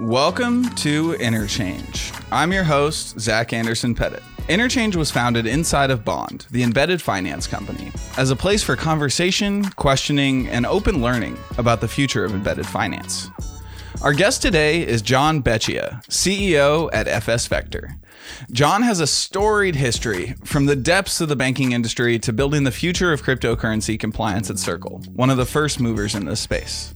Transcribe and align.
Welcome 0.00 0.74
to 0.76 1.14
Interchange. 1.14 2.12
I'm 2.32 2.52
your 2.52 2.64
host, 2.64 3.20
Zach 3.20 3.52
Anderson 3.52 3.94
Pettit. 3.94 4.24
Interchange 4.48 4.96
was 4.96 5.12
founded 5.12 5.46
inside 5.46 5.92
of 5.92 6.04
Bond, 6.04 6.46
the 6.50 6.64
embedded 6.64 7.00
finance 7.00 7.46
company, 7.46 7.92
as 8.18 8.32
a 8.32 8.36
place 8.36 8.60
for 8.60 8.74
conversation, 8.74 9.70
questioning, 9.70 10.48
and 10.48 10.66
open 10.66 11.00
learning 11.00 11.38
about 11.58 11.80
the 11.80 11.86
future 11.86 12.24
of 12.24 12.34
embedded 12.34 12.66
finance. 12.66 13.30
Our 14.02 14.12
guest 14.12 14.42
today 14.42 14.84
is 14.84 15.00
John 15.00 15.40
Beccia, 15.40 16.02
CEO 16.08 16.90
at 16.92 17.06
FS 17.06 17.46
Vector. 17.46 17.96
John 18.50 18.82
has 18.82 18.98
a 18.98 19.06
storied 19.06 19.76
history 19.76 20.34
from 20.44 20.66
the 20.66 20.74
depths 20.74 21.20
of 21.20 21.28
the 21.28 21.36
banking 21.36 21.70
industry 21.70 22.18
to 22.18 22.32
building 22.32 22.64
the 22.64 22.72
future 22.72 23.12
of 23.12 23.22
cryptocurrency 23.22 23.98
compliance 23.98 24.50
at 24.50 24.58
Circle, 24.58 25.02
one 25.14 25.30
of 25.30 25.36
the 25.36 25.46
first 25.46 25.78
movers 25.78 26.16
in 26.16 26.24
this 26.24 26.40
space. 26.40 26.93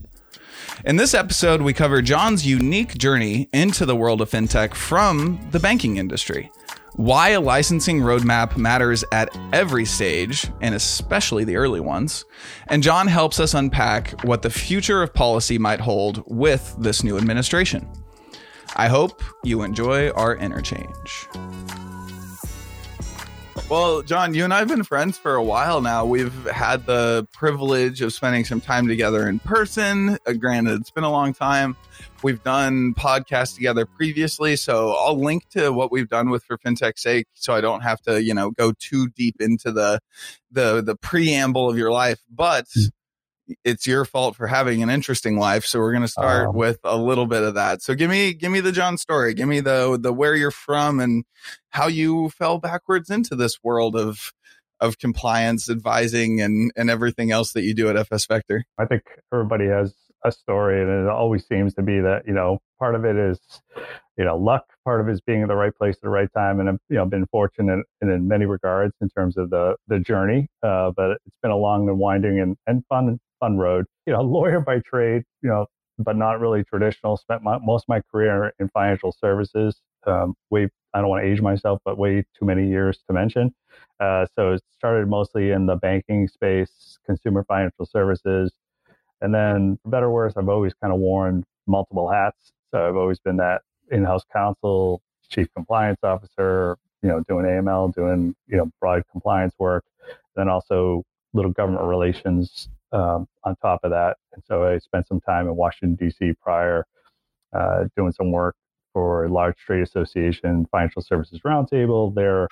In 0.85 0.95
this 0.95 1.13
episode, 1.13 1.61
we 1.61 1.73
cover 1.73 2.01
John's 2.01 2.47
unique 2.47 2.97
journey 2.97 3.49
into 3.51 3.85
the 3.85 3.97
world 3.97 4.21
of 4.21 4.29
fintech 4.29 4.73
from 4.73 5.45
the 5.51 5.59
banking 5.59 5.97
industry, 5.97 6.49
why 6.95 7.29
a 7.29 7.41
licensing 7.41 7.99
roadmap 7.99 8.55
matters 8.55 9.03
at 9.11 9.29
every 9.51 9.83
stage, 9.83 10.47
and 10.61 10.73
especially 10.73 11.43
the 11.43 11.57
early 11.57 11.81
ones. 11.81 12.23
And 12.69 12.81
John 12.81 13.07
helps 13.07 13.41
us 13.41 13.53
unpack 13.53 14.23
what 14.23 14.41
the 14.41 14.49
future 14.49 15.03
of 15.03 15.13
policy 15.13 15.57
might 15.57 15.81
hold 15.81 16.23
with 16.27 16.73
this 16.79 17.03
new 17.03 17.17
administration. 17.17 17.85
I 18.77 18.87
hope 18.87 19.21
you 19.43 19.63
enjoy 19.63 20.11
our 20.11 20.37
interchange. 20.37 21.27
Well, 23.69 24.01
John, 24.01 24.33
you 24.33 24.43
and 24.45 24.51
I 24.51 24.57
have 24.57 24.67
been 24.67 24.83
friends 24.83 25.19
for 25.19 25.35
a 25.35 25.43
while 25.43 25.79
now. 25.79 26.03
We've 26.03 26.33
had 26.45 26.87
the 26.87 27.27
privilege 27.31 28.01
of 28.01 28.11
spending 28.11 28.43
some 28.43 28.59
time 28.59 28.87
together 28.87 29.29
in 29.29 29.37
person. 29.37 30.17
Uh, 30.25 30.33
granted, 30.33 30.81
it's 30.81 30.89
been 30.89 31.03
a 31.03 31.11
long 31.11 31.35
time. 31.35 31.77
We've 32.23 32.41
done 32.41 32.95
podcasts 32.95 33.53
together 33.53 33.85
previously, 33.85 34.55
so 34.55 34.95
I'll 34.97 35.21
link 35.21 35.47
to 35.49 35.71
what 35.71 35.91
we've 35.91 36.09
done 36.09 36.31
with 36.31 36.43
for 36.45 36.57
fintech's 36.57 37.03
sake, 37.03 37.27
so 37.35 37.53
I 37.53 37.61
don't 37.61 37.81
have 37.81 38.01
to, 38.01 38.23
you 38.23 38.33
know, 38.33 38.49
go 38.49 38.71
too 38.71 39.09
deep 39.09 39.35
into 39.39 39.71
the 39.71 39.99
the 40.51 40.81
the 40.81 40.95
preamble 40.95 41.69
of 41.69 41.77
your 41.77 41.91
life. 41.91 42.21
But 42.27 42.65
it's 43.63 43.87
your 43.87 44.05
fault 44.05 44.35
for 44.35 44.47
having 44.47 44.83
an 44.83 44.89
interesting 44.89 45.37
life. 45.37 45.65
So 45.65 45.79
we're 45.79 45.91
going 45.91 46.03
to 46.03 46.07
start 46.07 46.49
um, 46.49 46.55
with 46.55 46.79
a 46.83 46.97
little 46.97 47.25
bit 47.25 47.43
of 47.43 47.55
that. 47.55 47.81
So 47.81 47.95
give 47.95 48.09
me, 48.09 48.33
give 48.33 48.51
me 48.51 48.59
the 48.59 48.71
John 48.71 48.97
story. 48.97 49.33
Give 49.33 49.47
me 49.47 49.59
the, 49.59 49.97
the 49.99 50.13
where 50.13 50.35
you're 50.35 50.51
from 50.51 50.99
and 50.99 51.23
how 51.69 51.87
you 51.87 52.29
fell 52.29 52.59
backwards 52.59 53.09
into 53.09 53.35
this 53.35 53.59
world 53.63 53.95
of, 53.95 54.31
of 54.79 54.97
compliance 54.97 55.69
advising 55.69 56.41
and, 56.41 56.71
and 56.75 56.89
everything 56.89 57.31
else 57.31 57.53
that 57.53 57.63
you 57.63 57.73
do 57.73 57.89
at 57.89 57.97
FS 57.97 58.25
Vector. 58.25 58.65
I 58.77 58.85
think 58.85 59.03
everybody 59.33 59.67
has 59.67 59.93
a 60.23 60.31
story 60.31 60.81
and 60.81 61.05
it 61.05 61.09
always 61.09 61.45
seems 61.47 61.73
to 61.75 61.81
be 61.81 61.99
that, 61.99 62.23
you 62.27 62.33
know, 62.33 62.59
part 62.77 62.95
of 62.95 63.05
it 63.05 63.15
is, 63.15 63.39
you 64.17 64.25
know, 64.25 64.37
luck, 64.37 64.65
part 64.83 65.01
of 65.01 65.07
it 65.07 65.13
is 65.13 65.21
being 65.21 65.41
in 65.41 65.47
the 65.47 65.55
right 65.55 65.75
place 65.75 65.95
at 65.95 66.01
the 66.01 66.09
right 66.09 66.29
time. 66.33 66.59
And 66.59 66.69
I've, 66.69 66.79
you 66.89 66.97
know, 66.97 67.05
been 67.05 67.25
fortunate 67.27 67.85
in, 68.01 68.09
in 68.09 68.27
many 68.27 68.45
regards 68.45 68.93
in 69.01 69.09
terms 69.09 69.37
of 69.37 69.49
the, 69.49 69.75
the 69.87 69.99
journey. 69.99 70.47
Uh, 70.61 70.91
but 70.95 71.11
it's 71.25 71.37
been 71.41 71.51
a 71.51 71.57
long 71.57 71.87
and 71.87 71.97
winding 71.97 72.39
and, 72.39 72.57
and 72.67 72.83
fun 72.87 73.19
fun 73.39 73.57
road. 73.57 73.85
You 74.05 74.13
know, 74.13 74.21
lawyer 74.37 74.59
by 74.59 74.79
trade, 74.79 75.23
you 75.41 75.49
know, 75.49 75.67
but 75.97 76.15
not 76.15 76.39
really 76.39 76.63
traditional. 76.63 77.17
Spent 77.17 77.43
my, 77.43 77.57
most 77.59 77.83
of 77.83 77.89
my 77.89 78.01
career 78.11 78.53
in 78.59 78.69
financial 78.69 79.11
services. 79.11 79.81
Um, 80.07 80.35
way, 80.49 80.69
I 80.93 81.01
don't 81.01 81.09
want 81.09 81.23
to 81.23 81.29
age 81.29 81.41
myself, 81.41 81.81
but 81.83 81.97
way 81.97 82.23
too 82.37 82.45
many 82.45 82.67
years 82.67 82.99
to 83.07 83.13
mention. 83.13 83.53
Uh, 83.99 84.25
so 84.35 84.53
it 84.53 84.63
started 84.77 85.07
mostly 85.07 85.51
in 85.51 85.65
the 85.65 85.75
banking 85.75 86.27
space, 86.27 86.97
consumer 87.05 87.43
financial 87.43 87.85
services. 87.85 88.51
And 89.21 89.33
then, 89.33 89.77
for 89.83 89.89
better 89.89 90.05
or 90.05 90.13
worse, 90.13 90.33
I've 90.37 90.47
always 90.47 90.73
kind 90.73 90.93
of 90.93 90.99
worn 90.99 91.43
multiple 91.67 92.09
hats. 92.09 92.53
So 92.71 92.87
I've 92.87 92.95
always 92.95 93.19
been 93.19 93.37
that 93.37 93.61
in-house 93.91 94.23
counsel, 94.31 95.01
chief 95.29 95.47
compliance 95.53 95.99
officer, 96.03 96.77
you 97.01 97.09
know, 97.09 97.23
doing 97.27 97.45
AML, 97.45 97.93
doing, 97.93 98.35
you 98.47 98.57
know, 98.57 98.71
broad 98.79 99.03
compliance 99.11 99.53
work. 99.59 99.83
Then 100.35 100.47
also 100.47 101.03
little 101.33 101.51
government 101.51 101.85
relations 101.85 102.69
um, 102.91 103.27
on 103.43 103.55
top 103.57 103.81
of 103.83 103.91
that. 103.91 104.17
And 104.33 104.43
so 104.45 104.65
I 104.65 104.77
spent 104.79 105.07
some 105.07 105.21
time 105.21 105.47
in 105.47 105.55
Washington, 105.55 105.95
D.C. 105.95 106.33
prior, 106.41 106.85
uh, 107.53 107.85
doing 107.95 108.11
some 108.11 108.31
work 108.31 108.55
for 108.93 109.25
a 109.25 109.29
large 109.29 109.57
trade 109.57 109.83
association, 109.83 110.65
Financial 110.71 111.01
Services 111.01 111.39
Roundtable. 111.45 112.13
There, 112.13 112.47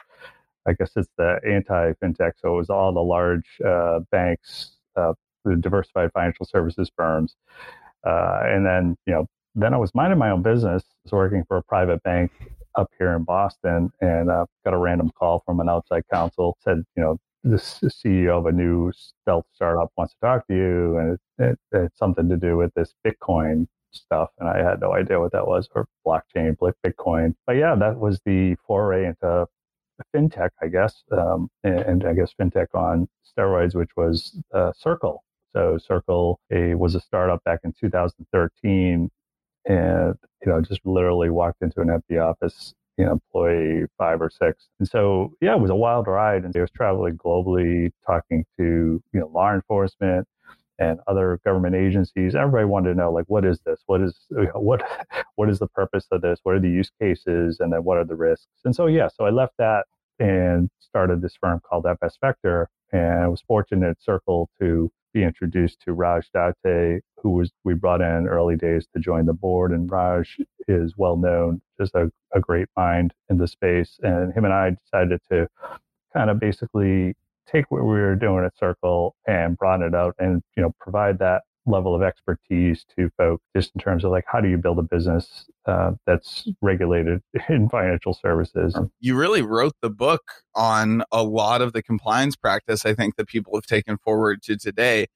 I 0.67 0.73
guess 0.73 0.91
it's 0.95 1.09
the 1.17 1.39
anti 1.47 1.93
fintech. 1.93 2.33
So 2.41 2.53
it 2.53 2.57
was 2.57 2.69
all 2.69 2.93
the 2.93 3.01
large 3.01 3.47
uh, 3.65 3.99
banks, 4.11 4.77
uh, 4.95 5.13
the 5.45 5.55
diversified 5.55 6.11
financial 6.13 6.45
services 6.45 6.91
firms. 6.95 7.35
Uh, 8.05 8.41
and 8.43 8.65
then, 8.65 8.95
you 9.05 9.13
know, 9.13 9.27
then 9.55 9.73
I 9.73 9.77
was 9.77 9.93
minding 9.95 10.19
my 10.19 10.29
own 10.29 10.43
business, 10.43 10.83
was 11.03 11.11
working 11.11 11.43
for 11.47 11.57
a 11.57 11.63
private 11.63 12.01
bank 12.03 12.31
up 12.75 12.91
here 12.99 13.13
in 13.15 13.23
Boston 13.23 13.89
and 14.01 14.29
uh, 14.29 14.45
got 14.63 14.73
a 14.73 14.77
random 14.77 15.11
call 15.17 15.41
from 15.45 15.59
an 15.59 15.67
outside 15.67 16.03
counsel 16.13 16.57
said, 16.63 16.83
you 16.95 17.03
know, 17.03 17.17
the 17.43 17.57
CEO 17.57 18.37
of 18.37 18.45
a 18.45 18.51
new 18.51 18.91
stealth 18.91 19.45
startup 19.53 19.91
wants 19.97 20.13
to 20.13 20.19
talk 20.19 20.47
to 20.47 20.55
you, 20.55 20.97
and 20.97 21.13
it, 21.13 21.43
it, 21.43 21.59
it's 21.71 21.97
something 21.97 22.29
to 22.29 22.37
do 22.37 22.57
with 22.57 22.73
this 22.73 22.93
Bitcoin 23.05 23.67
stuff, 23.91 24.29
and 24.39 24.49
I 24.49 24.57
had 24.57 24.81
no 24.81 24.93
idea 24.93 25.19
what 25.19 25.31
that 25.31 25.47
was, 25.47 25.69
or 25.75 25.87
blockchain, 26.05 26.55
Bitcoin. 26.85 27.35
But 27.45 27.53
yeah, 27.53 27.75
that 27.75 27.97
was 27.97 28.19
the 28.25 28.55
foray 28.65 29.05
into 29.05 29.47
fintech, 30.15 30.49
I 30.61 30.67
guess, 30.67 31.03
um, 31.11 31.49
and, 31.63 31.79
and, 31.79 32.05
I 32.05 32.13
guess 32.13 32.33
fintech 32.39 32.67
on 32.73 33.07
steroids, 33.25 33.75
which 33.75 33.89
was 33.95 34.39
uh, 34.53 34.71
Circle. 34.73 35.23
So 35.55 35.77
Circle 35.77 36.39
a, 36.51 36.75
was 36.75 36.95
a 36.95 36.99
startup 36.99 37.43
back 37.43 37.61
in 37.63 37.73
2013, 37.79 39.09
and 39.65 40.15
you 40.45 40.51
know 40.51 40.61
just 40.61 40.81
literally 40.85 41.29
walked 41.29 41.61
into 41.61 41.81
an 41.81 41.89
empty 41.89 42.17
office 42.17 42.73
you 42.97 43.05
know, 43.05 43.13
employee 43.13 43.85
five 43.97 44.21
or 44.21 44.29
six. 44.29 44.67
And 44.79 44.87
so, 44.87 45.33
yeah, 45.41 45.53
it 45.55 45.59
was 45.59 45.69
a 45.69 45.75
wild 45.75 46.07
ride. 46.07 46.43
And 46.43 46.55
I 46.55 46.61
was 46.61 46.71
traveling 46.71 47.17
globally, 47.17 47.91
talking 48.05 48.45
to, 48.57 49.01
you 49.13 49.19
know, 49.19 49.27
law 49.27 49.53
enforcement 49.53 50.27
and 50.79 50.99
other 51.07 51.39
government 51.45 51.75
agencies. 51.75 52.35
Everybody 52.35 52.65
wanted 52.65 52.89
to 52.89 52.95
know, 52.95 53.11
like, 53.11 53.25
what 53.27 53.45
is 53.45 53.59
this? 53.65 53.81
What 53.85 54.01
is, 54.01 54.15
what, 54.53 54.83
what 55.35 55.49
is 55.49 55.59
the 55.59 55.67
purpose 55.67 56.07
of 56.11 56.21
this? 56.21 56.39
What 56.43 56.55
are 56.55 56.59
the 56.59 56.69
use 56.69 56.91
cases? 56.99 57.59
And 57.59 57.71
then 57.71 57.83
what 57.83 57.97
are 57.97 58.05
the 58.05 58.15
risks? 58.15 58.47
And 58.65 58.75
so, 58.75 58.87
yeah, 58.87 59.09
so 59.15 59.25
I 59.25 59.29
left 59.29 59.53
that 59.59 59.85
and 60.19 60.69
started 60.79 61.21
this 61.21 61.35
firm 61.39 61.61
called 61.67 61.85
FS 61.85 62.17
Vector. 62.19 62.69
And 62.91 63.23
I 63.23 63.27
was 63.27 63.41
fortunate 63.41 63.89
at 63.89 64.01
Circle 64.01 64.49
to 64.59 64.91
be 65.13 65.23
introduced 65.23 65.81
to 65.81 65.93
Raj 65.93 66.29
Date, 66.63 67.01
who 67.21 67.31
was 67.31 67.51
we 67.63 67.73
brought 67.73 68.01
in 68.01 68.27
early 68.27 68.55
days 68.55 68.87
to 68.93 68.99
join 68.99 69.25
the 69.25 69.33
board. 69.33 69.71
And 69.71 69.89
Raj 69.89 70.37
is 70.67 70.93
well 70.97 71.17
known, 71.17 71.61
just 71.79 71.95
a, 71.95 72.11
a 72.33 72.39
great 72.39 72.67
mind 72.75 73.13
in 73.29 73.37
the 73.37 73.47
space. 73.47 73.99
And 74.01 74.33
him 74.33 74.45
and 74.45 74.53
I 74.53 74.71
decided 74.71 75.21
to 75.31 75.47
kind 76.13 76.29
of 76.29 76.39
basically 76.39 77.15
take 77.47 77.71
what 77.71 77.83
we 77.83 77.89
were 77.89 78.15
doing 78.15 78.45
at 78.45 78.57
Circle 78.57 79.15
and 79.25 79.57
broaden 79.57 79.87
it 79.87 79.95
out 79.95 80.15
and 80.19 80.41
you 80.55 80.63
know 80.63 80.73
provide 80.79 81.19
that 81.19 81.43
level 81.67 81.93
of 81.93 82.01
expertise 82.01 82.85
to 82.97 83.09
folks 83.17 83.43
just 83.55 83.71
in 83.75 83.81
terms 83.81 84.03
of 84.03 84.11
like 84.11 84.25
how 84.27 84.39
do 84.39 84.49
you 84.49 84.57
build 84.57 84.79
a 84.79 84.83
business 84.83 85.45
uh, 85.65 85.91
that's 86.05 86.47
regulated 86.61 87.21
in 87.49 87.69
financial 87.69 88.13
services? 88.13 88.77
You 88.99 89.15
really 89.15 89.41
wrote 89.41 89.73
the 89.81 89.89
book 89.89 90.23
on 90.55 91.03
a 91.11 91.23
lot 91.23 91.61
of 91.61 91.73
the 91.73 91.83
compliance 91.83 92.35
practice 92.35 92.85
i 92.85 92.93
think 92.93 93.15
that 93.15 93.27
people 93.27 93.55
have 93.55 93.65
taken 93.65 93.97
forward 93.97 94.41
to 94.43 94.57
today. 94.57 95.07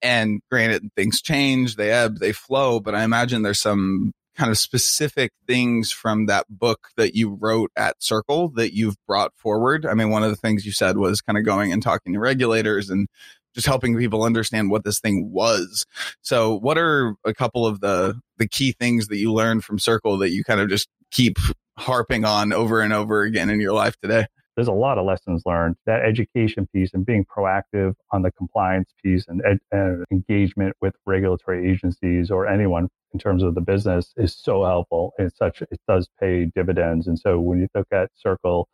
And 0.00 0.40
granted 0.50 0.90
things 0.96 1.20
change 1.20 1.76
they 1.76 1.90
ebb 1.90 2.18
they 2.18 2.32
flow 2.32 2.78
but 2.78 2.94
i 2.94 3.02
imagine 3.02 3.42
there's 3.42 3.60
some 3.60 4.12
kind 4.38 4.50
of 4.52 4.56
specific 4.56 5.32
things 5.48 5.90
from 5.90 6.26
that 6.26 6.46
book 6.48 6.88
that 6.96 7.16
you 7.16 7.36
wrote 7.40 7.72
at 7.76 8.00
circle 8.00 8.48
that 8.50 8.72
you've 8.72 8.94
brought 9.06 9.32
forward. 9.36 9.84
I 9.84 9.94
mean 9.94 10.10
one 10.10 10.22
of 10.22 10.30
the 10.30 10.36
things 10.36 10.64
you 10.64 10.70
said 10.70 10.96
was 10.96 11.20
kind 11.20 11.36
of 11.36 11.44
going 11.44 11.72
and 11.72 11.82
talking 11.82 12.12
to 12.12 12.20
regulators 12.20 12.88
and 12.88 13.08
just 13.54 13.66
helping 13.66 13.96
people 13.96 14.22
understand 14.22 14.70
what 14.70 14.84
this 14.84 15.00
thing 15.00 15.30
was. 15.32 15.84
So 16.22 16.58
what 16.58 16.78
are 16.78 17.14
a 17.24 17.34
couple 17.34 17.66
of 17.66 17.80
the 17.80 18.20
the 18.36 18.48
key 18.48 18.72
things 18.72 19.08
that 19.08 19.16
you 19.16 19.32
learned 19.32 19.64
from 19.64 19.78
Circle 19.78 20.18
that 20.18 20.30
you 20.30 20.44
kind 20.44 20.60
of 20.60 20.68
just 20.68 20.88
keep 21.10 21.38
harping 21.76 22.24
on 22.24 22.52
over 22.52 22.80
and 22.80 22.92
over 22.92 23.22
again 23.22 23.50
in 23.50 23.60
your 23.60 23.72
life 23.72 23.96
today? 24.00 24.26
There's 24.56 24.68
a 24.68 24.72
lot 24.72 24.98
of 24.98 25.06
lessons 25.06 25.42
learned. 25.46 25.76
That 25.86 26.04
education 26.04 26.68
piece 26.72 26.92
and 26.92 27.06
being 27.06 27.24
proactive 27.24 27.94
on 28.10 28.22
the 28.22 28.32
compliance 28.32 28.92
piece 29.02 29.24
and, 29.28 29.40
ed- 29.46 29.60
and 29.70 30.04
engagement 30.10 30.74
with 30.80 30.94
regulatory 31.06 31.70
agencies 31.70 32.30
or 32.30 32.48
anyone 32.48 32.88
in 33.12 33.20
terms 33.20 33.44
of 33.44 33.54
the 33.54 33.60
business 33.60 34.12
is 34.16 34.36
so 34.36 34.64
helpful. 34.64 35.12
And 35.16 35.32
such 35.32 35.62
it 35.62 35.80
does 35.86 36.08
pay 36.20 36.46
dividends. 36.46 37.06
And 37.06 37.16
so 37.18 37.38
when 37.38 37.60
you 37.60 37.68
look 37.72 37.86
at 37.92 38.10
Circle, 38.16 38.68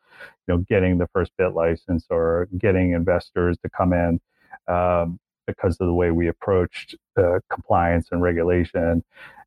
you 0.49 0.55
know, 0.55 0.65
getting 0.69 0.97
the 0.97 1.09
first 1.12 1.32
BitLicense 1.38 2.05
or 2.09 2.49
getting 2.56 2.93
investors 2.93 3.59
to 3.62 3.69
come 3.69 3.93
in 3.93 4.20
um, 4.69 5.19
because 5.47 5.77
of 5.81 5.87
the 5.87 5.95
way 5.95 6.11
we 6.11 6.29
approached 6.29 6.95
uh, 7.17 7.39
compliance 7.51 8.09
and 8.11 8.23
regulation. 8.23 9.05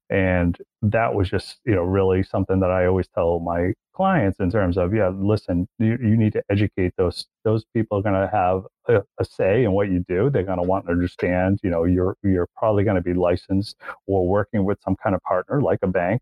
And 0.09 0.57
that 0.81 1.13
was 1.13 1.29
just, 1.29 1.59
you 1.65 1.75
know, 1.75 1.83
really 1.83 2.23
something 2.23 2.61
that 2.61 2.71
I 2.71 2.85
always 2.85 3.09
tell 3.09 3.39
my 3.39 3.73
clients 3.93 4.39
in 4.39 4.49
terms 4.49 4.77
of, 4.77 4.93
yeah, 4.93 5.09
listen, 5.13 5.67
you, 5.79 5.97
you 6.01 6.15
need 6.15 6.31
to 6.33 6.43
educate 6.49 6.93
those 6.97 7.25
those 7.43 7.65
people 7.73 7.97
are 7.97 8.01
going 8.01 8.15
to 8.15 8.29
have 8.31 8.63
a, 8.87 9.03
a, 9.19 9.25
say 9.25 9.65
in 9.65 9.73
what 9.73 9.89
you 9.89 10.05
do. 10.07 10.29
They're 10.29 10.43
going 10.43 10.59
to 10.59 10.63
want 10.63 10.85
to 10.85 10.91
understand, 10.91 11.59
you 11.61 11.69
know, 11.69 11.83
you're 11.83 12.15
you're 12.23 12.47
probably 12.55 12.85
going 12.85 12.95
to 12.95 13.01
be 13.01 13.13
licensed 13.13 13.75
or 14.05 14.25
working 14.25 14.63
with 14.63 14.77
some 14.81 14.95
kind 14.95 15.13
of 15.13 15.21
partner 15.23 15.61
like 15.61 15.79
a 15.81 15.87
bank 15.87 16.21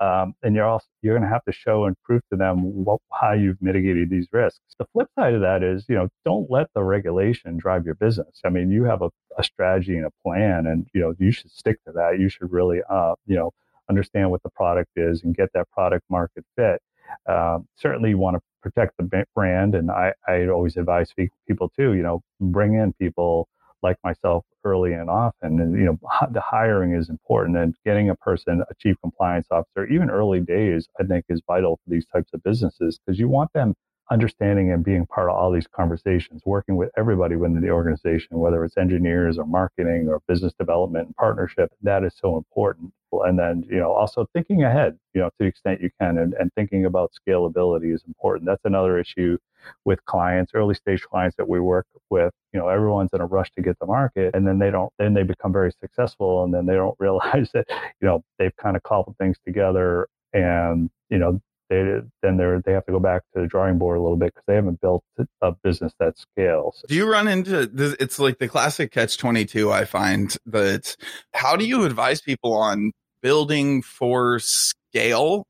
um, 0.00 0.34
and 0.42 0.54
you're 0.54 0.66
also 0.66 0.86
you're 1.02 1.16
going 1.16 1.28
to 1.28 1.32
have 1.32 1.44
to 1.44 1.52
show 1.52 1.84
and 1.84 1.96
prove 2.02 2.22
to 2.30 2.36
them 2.36 2.84
what, 2.84 3.00
how 3.12 3.32
you've 3.32 3.60
mitigated 3.60 4.10
these 4.10 4.26
risks. 4.32 4.60
The 4.78 4.86
flip 4.92 5.08
side 5.18 5.34
of 5.34 5.40
that 5.42 5.62
is, 5.62 5.84
you 5.88 5.94
know, 5.94 6.08
don't 6.24 6.50
let 6.50 6.68
the 6.74 6.82
regulation 6.82 7.56
drive 7.56 7.84
your 7.84 7.94
business. 7.94 8.40
I 8.44 8.48
mean, 8.50 8.70
you 8.70 8.84
have 8.84 9.02
a, 9.02 9.10
a 9.38 9.44
strategy 9.44 9.96
and 9.96 10.06
a 10.06 10.10
plan, 10.22 10.66
and 10.66 10.86
you 10.92 11.00
know, 11.00 11.14
you 11.18 11.30
should 11.30 11.50
stick 11.50 11.82
to 11.86 11.92
that. 11.92 12.18
You 12.18 12.28
should 12.28 12.52
really, 12.52 12.80
uh, 12.88 13.14
you 13.26 13.36
know, 13.36 13.52
understand 13.88 14.30
what 14.30 14.42
the 14.42 14.50
product 14.50 14.90
is 14.96 15.22
and 15.22 15.34
get 15.36 15.50
that 15.54 15.70
product 15.70 16.04
market 16.08 16.44
fit. 16.56 16.80
Um, 17.28 17.68
certainly, 17.76 18.10
you 18.10 18.18
want 18.18 18.36
to 18.36 18.42
protect 18.62 18.96
the 18.96 19.26
brand, 19.34 19.74
and 19.74 19.90
I, 19.90 20.14
I 20.26 20.46
always 20.46 20.76
advise 20.76 21.12
people 21.46 21.70
too. 21.76 21.94
You 21.94 22.02
know, 22.02 22.22
bring 22.40 22.74
in 22.74 22.92
people 22.94 23.48
like 23.82 23.96
myself 24.04 24.44
early 24.64 24.92
and 24.92 25.10
often. 25.10 25.60
And, 25.60 25.74
you 25.78 25.84
know, 25.84 25.98
the 26.32 26.40
hiring 26.40 26.94
is 26.94 27.08
important 27.08 27.56
and 27.56 27.74
getting 27.84 28.10
a 28.10 28.14
person, 28.16 28.62
a 28.70 28.74
chief 28.78 28.96
compliance 29.00 29.46
officer, 29.50 29.86
even 29.86 30.10
early 30.10 30.40
days, 30.40 30.88
I 31.00 31.04
think 31.04 31.24
is 31.28 31.42
vital 31.46 31.76
for 31.76 31.90
these 31.90 32.06
types 32.06 32.30
of 32.34 32.42
businesses 32.42 32.98
because 33.04 33.18
you 33.18 33.28
want 33.28 33.52
them 33.52 33.74
understanding 34.12 34.70
and 34.70 34.84
being 34.84 35.06
part 35.06 35.30
of 35.30 35.34
all 35.34 35.50
these 35.50 35.66
conversations, 35.66 36.42
working 36.44 36.76
with 36.76 36.90
everybody 36.98 37.34
within 37.34 37.60
the 37.60 37.70
organization, 37.70 38.38
whether 38.38 38.62
it's 38.64 38.76
engineers 38.76 39.38
or 39.38 39.46
marketing 39.46 40.06
or 40.08 40.20
business 40.28 40.52
development 40.58 41.06
and 41.06 41.16
partnership, 41.16 41.72
that 41.82 42.04
is 42.04 42.12
so 42.20 42.36
important. 42.36 42.92
And 43.12 43.38
then, 43.38 43.64
you 43.68 43.78
know, 43.78 43.92
also 43.92 44.26
thinking 44.34 44.64
ahead, 44.64 44.98
you 45.14 45.20
know, 45.20 45.28
to 45.28 45.34
the 45.38 45.44
extent 45.46 45.80
you 45.80 45.90
can 46.00 46.18
and, 46.18 46.34
and 46.34 46.52
thinking 46.54 46.84
about 46.84 47.12
scalability 47.12 47.94
is 47.94 48.02
important. 48.06 48.46
That's 48.46 48.64
another 48.64 48.98
issue 48.98 49.38
with 49.84 50.04
clients, 50.04 50.52
early 50.54 50.74
stage 50.74 51.02
clients 51.02 51.36
that 51.36 51.48
we 51.48 51.60
work 51.60 51.86
with. 52.10 52.32
You 52.52 52.60
know, 52.60 52.68
everyone's 52.68 53.10
in 53.12 53.20
a 53.20 53.26
rush 53.26 53.50
to 53.52 53.62
get 53.62 53.78
to 53.80 53.86
market 53.86 54.34
and 54.34 54.46
then 54.46 54.58
they 54.58 54.70
don't, 54.70 54.92
then 54.98 55.14
they 55.14 55.22
become 55.22 55.52
very 55.52 55.72
successful 55.80 56.44
and 56.44 56.52
then 56.52 56.66
they 56.66 56.74
don't 56.74 56.96
realize 57.00 57.50
that, 57.54 57.66
you 58.00 58.08
know, 58.08 58.22
they've 58.38 58.56
kind 58.56 58.76
of 58.76 58.82
cobbled 58.82 59.16
things 59.18 59.36
together 59.44 60.08
and, 60.32 60.90
you 61.10 61.18
know, 61.18 61.40
they 61.72 62.00
then 62.22 62.36
they're 62.36 62.60
they 62.60 62.72
have 62.72 62.84
to 62.86 62.92
go 62.92 63.00
back 63.00 63.22
to 63.34 63.40
the 63.40 63.46
drawing 63.46 63.78
board 63.78 63.98
a 63.98 64.02
little 64.02 64.16
bit 64.16 64.34
because 64.34 64.44
they 64.46 64.54
haven't 64.54 64.80
built 64.80 65.02
a 65.40 65.52
business 65.64 65.92
that 65.98 66.18
scales. 66.18 66.84
Do 66.86 66.94
you 66.94 67.10
run 67.10 67.28
into 67.28 67.66
this? 67.66 67.96
It's 67.98 68.18
like 68.18 68.38
the 68.38 68.48
classic 68.48 68.92
catch 68.92 69.16
twenty 69.16 69.44
two. 69.44 69.72
I 69.72 69.84
find 69.84 70.36
that 70.46 70.96
how 71.32 71.56
do 71.56 71.64
you 71.64 71.84
advise 71.84 72.20
people 72.20 72.54
on 72.54 72.92
building 73.22 73.82
for 73.82 74.38
scale 74.38 75.46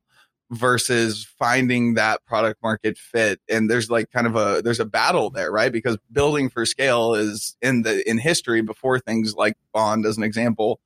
versus 0.50 1.26
finding 1.38 1.94
that 1.94 2.24
product 2.26 2.62
market 2.62 2.98
fit 2.98 3.40
and 3.48 3.70
there's 3.70 3.90
like 3.90 4.10
kind 4.10 4.26
of 4.26 4.36
a 4.36 4.60
there's 4.62 4.80
a 4.80 4.84
battle 4.84 5.30
there 5.30 5.50
right 5.50 5.72
because 5.72 5.96
building 6.12 6.50
for 6.50 6.66
scale 6.66 7.14
is 7.14 7.56
in 7.62 7.80
the 7.80 8.06
in 8.08 8.18
history 8.18 8.60
before 8.60 8.98
things 8.98 9.34
like 9.34 9.54
bond 9.72 10.04
as 10.04 10.18
an 10.18 10.22
example 10.22 10.78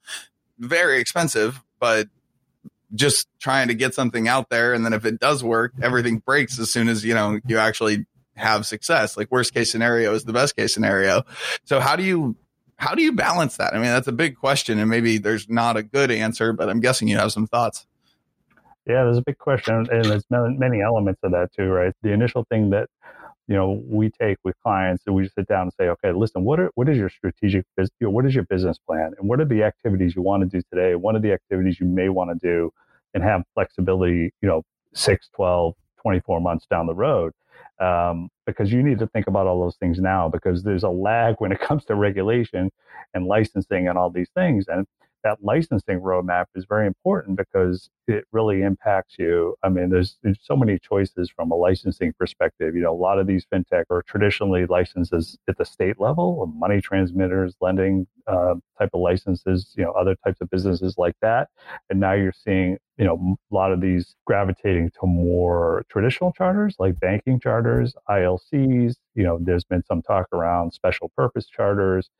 very 0.60 1.00
expensive 1.00 1.64
but 1.80 2.06
just 2.96 3.28
trying 3.38 3.68
to 3.68 3.74
get 3.74 3.94
something 3.94 4.28
out 4.28 4.48
there. 4.50 4.74
And 4.74 4.84
then 4.84 4.92
if 4.92 5.04
it 5.04 5.20
does 5.20 5.44
work 5.44 5.72
everything 5.82 6.18
breaks 6.18 6.58
as 6.58 6.70
soon 6.70 6.88
as 6.88 7.04
you 7.04 7.14
know 7.14 7.40
you 7.46 7.58
actually 7.58 8.06
have 8.36 8.66
success. 8.66 9.16
Like 9.16 9.30
worst 9.30 9.54
case 9.54 9.70
scenario 9.70 10.14
is 10.14 10.24
the 10.24 10.32
best 10.32 10.56
case 10.56 10.72
scenario. 10.72 11.22
So 11.64 11.80
how 11.80 11.96
do 11.96 12.02
you 12.02 12.36
how 12.78 12.94
do 12.94 13.02
you 13.02 13.12
balance 13.12 13.56
that? 13.56 13.74
I 13.74 13.76
mean 13.76 13.86
that's 13.86 14.08
a 14.08 14.12
big 14.12 14.36
question 14.36 14.78
and 14.78 14.90
maybe 14.90 15.18
there's 15.18 15.48
not 15.48 15.76
a 15.76 15.82
good 15.82 16.10
answer 16.10 16.52
but 16.52 16.68
i'm 16.68 16.80
guessing 16.80 17.08
you 17.08 17.16
have 17.16 17.32
some 17.32 17.46
thoughts. 17.46 17.86
Yeah 18.86 19.04
there's 19.04 19.18
a 19.18 19.22
big 19.22 19.38
question 19.38 19.86
and 19.90 20.04
there's 20.04 20.24
many 20.30 20.80
elements 20.80 21.20
of 21.22 21.32
that 21.32 21.52
too 21.54 21.68
right? 21.68 21.92
The 22.02 22.12
initial 22.12 22.44
thing 22.50 22.70
that 22.70 22.88
you 23.48 23.54
know 23.54 23.80
we 23.86 24.10
take 24.10 24.38
with 24.44 24.56
clients 24.62 25.04
and 25.06 25.14
we 25.14 25.28
sit 25.28 25.46
down 25.46 25.62
and 25.62 25.72
say 25.78 25.88
okay 25.88 26.12
listen 26.12 26.42
what 26.42 26.58
are 26.58 26.70
what 26.74 26.88
is 26.88 26.98
your 26.98 27.08
strategic 27.08 27.64
business 27.76 27.92
what 28.00 28.26
is 28.26 28.34
your 28.34 28.44
business 28.44 28.78
plan? 28.78 29.14
And 29.18 29.28
what 29.28 29.40
are 29.40 29.44
the 29.44 29.62
activities 29.62 30.14
you 30.14 30.22
want 30.22 30.42
to 30.42 30.48
do 30.48 30.62
today? 30.72 30.94
What 30.94 31.14
are 31.14 31.20
the 31.20 31.32
activities 31.32 31.80
you 31.80 31.86
may 31.86 32.08
want 32.08 32.30
to 32.30 32.46
do 32.46 32.72
and 33.16 33.24
have 33.24 33.42
flexibility 33.54 34.32
you 34.40 34.48
know 34.48 34.62
6 34.94 35.28
12 35.34 35.74
24 36.00 36.40
months 36.40 36.66
down 36.70 36.86
the 36.86 36.94
road 36.94 37.32
um, 37.80 38.28
because 38.46 38.72
you 38.72 38.82
need 38.82 38.98
to 38.98 39.06
think 39.08 39.26
about 39.26 39.46
all 39.46 39.60
those 39.60 39.76
things 39.76 39.98
now 39.98 40.28
because 40.28 40.62
there's 40.62 40.84
a 40.84 40.88
lag 40.88 41.34
when 41.38 41.52
it 41.52 41.60
comes 41.60 41.84
to 41.86 41.94
regulation 41.94 42.70
and 43.14 43.26
licensing 43.26 43.88
and 43.88 43.98
all 43.98 44.10
these 44.10 44.30
things. 44.34 44.66
And 44.68 44.86
that 45.26 45.42
licensing 45.42 46.00
roadmap 46.00 46.46
is 46.54 46.64
very 46.68 46.86
important 46.86 47.36
because 47.36 47.90
it 48.06 48.24
really 48.30 48.62
impacts 48.62 49.16
you. 49.18 49.56
I 49.64 49.68
mean, 49.68 49.90
there's, 49.90 50.18
there's 50.22 50.38
so 50.40 50.54
many 50.54 50.78
choices 50.78 51.28
from 51.34 51.50
a 51.50 51.56
licensing 51.56 52.12
perspective. 52.16 52.76
You 52.76 52.82
know, 52.82 52.92
a 52.92 52.94
lot 52.94 53.18
of 53.18 53.26
these 53.26 53.44
fintech 53.52 53.86
are 53.90 54.02
traditionally 54.02 54.66
licenses 54.66 55.36
at 55.48 55.58
the 55.58 55.64
state 55.64 55.98
level, 55.98 56.46
money 56.56 56.80
transmitters, 56.80 57.56
lending 57.60 58.06
uh, 58.28 58.54
type 58.78 58.90
of 58.94 59.00
licenses, 59.00 59.72
you 59.76 59.82
know, 59.82 59.90
other 59.92 60.14
types 60.24 60.40
of 60.40 60.48
businesses 60.48 60.94
like 60.96 61.16
that. 61.22 61.48
And 61.90 61.98
now 61.98 62.12
you're 62.12 62.32
seeing, 62.32 62.78
you 62.96 63.04
know, 63.04 63.36
a 63.50 63.54
lot 63.54 63.72
of 63.72 63.80
these 63.80 64.14
gravitating 64.26 64.90
to 65.00 65.06
more 65.06 65.84
traditional 65.90 66.32
charters 66.32 66.76
like 66.78 67.00
banking 67.00 67.40
charters, 67.40 67.94
ILCs. 68.08 68.94
You 69.16 69.24
know, 69.24 69.38
there's 69.40 69.64
been 69.64 69.82
some 69.84 70.02
talk 70.02 70.26
around 70.32 70.72
special 70.72 71.10
purpose 71.16 71.46
charters. 71.46 72.10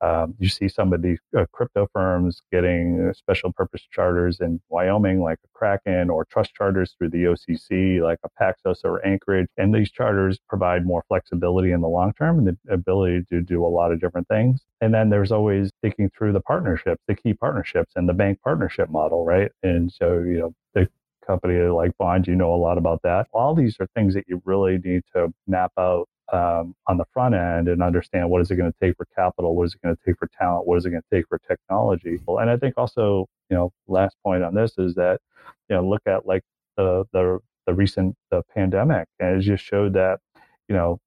Um, 0.00 0.34
you 0.38 0.48
see 0.48 0.68
some 0.68 0.92
of 0.92 1.02
these 1.02 1.18
uh, 1.36 1.46
crypto 1.52 1.88
firms 1.92 2.40
getting 2.52 3.08
uh, 3.08 3.12
special 3.12 3.52
purpose 3.52 3.82
charters 3.90 4.40
in 4.40 4.60
Wyoming, 4.68 5.20
like 5.20 5.38
a 5.44 5.48
Kraken, 5.52 6.10
or 6.10 6.24
trust 6.24 6.54
charters 6.54 6.94
through 6.96 7.10
the 7.10 7.24
OCC, 7.24 8.00
like 8.00 8.18
a 8.24 8.30
Paxos 8.40 8.84
or 8.84 9.04
Anchorage. 9.06 9.48
And 9.56 9.74
these 9.74 9.90
charters 9.90 10.38
provide 10.48 10.86
more 10.86 11.04
flexibility 11.08 11.72
in 11.72 11.80
the 11.80 11.88
long 11.88 12.12
term 12.14 12.38
and 12.38 12.46
the 12.46 12.72
ability 12.72 13.24
to 13.30 13.40
do 13.40 13.64
a 13.64 13.68
lot 13.68 13.92
of 13.92 14.00
different 14.00 14.28
things. 14.28 14.62
And 14.80 14.94
then 14.94 15.10
there's 15.10 15.32
always 15.32 15.70
thinking 15.82 16.10
through 16.16 16.32
the 16.32 16.40
partnerships, 16.40 17.02
the 17.08 17.14
key 17.16 17.34
partnerships, 17.34 17.92
and 17.96 18.08
the 18.08 18.14
bank 18.14 18.40
partnership 18.42 18.90
model, 18.90 19.24
right? 19.24 19.50
And 19.62 19.90
so, 19.92 20.18
you 20.20 20.38
know, 20.38 20.54
the 20.74 20.88
company 21.26 21.58
like 21.68 21.96
Bond, 21.98 22.26
you 22.26 22.34
know 22.34 22.54
a 22.54 22.56
lot 22.56 22.78
about 22.78 23.00
that. 23.02 23.26
All 23.32 23.54
these 23.54 23.76
are 23.80 23.88
things 23.94 24.14
that 24.14 24.24
you 24.28 24.42
really 24.44 24.78
need 24.78 25.02
to 25.14 25.32
map 25.46 25.72
out 25.78 26.08
um, 26.32 26.74
on 26.86 26.96
the 26.96 27.04
front 27.12 27.34
end 27.34 27.68
and 27.68 27.82
understand 27.82 28.30
what 28.30 28.40
is 28.40 28.50
it 28.50 28.56
going 28.56 28.72
to 28.72 28.78
take 28.80 28.96
for 28.96 29.06
capital, 29.14 29.54
what 29.54 29.64
is 29.64 29.74
it 29.74 29.82
going 29.82 29.94
to 29.94 30.02
take 30.04 30.18
for 30.18 30.28
talent, 30.38 30.66
what 30.66 30.76
is 30.78 30.86
it 30.86 30.90
going 30.90 31.02
to 31.02 31.16
take 31.16 31.28
for 31.28 31.38
technology. 31.38 32.18
And 32.26 32.50
I 32.50 32.56
think 32.56 32.74
also, 32.76 33.26
you 33.50 33.56
know, 33.56 33.72
last 33.86 34.16
point 34.22 34.42
on 34.42 34.54
this 34.54 34.72
is 34.78 34.94
that, 34.94 35.20
you 35.68 35.76
know, 35.76 35.86
look 35.86 36.02
at 36.06 36.26
like 36.26 36.42
the 36.76 37.04
the 37.12 37.38
the 37.66 37.74
recent 37.74 38.16
the 38.30 38.42
pandemic, 38.54 39.06
and 39.20 39.36
it 39.36 39.42
just 39.42 39.64
showed 39.64 39.94
that, 39.94 40.18
you 40.68 40.74
know, 40.74 40.98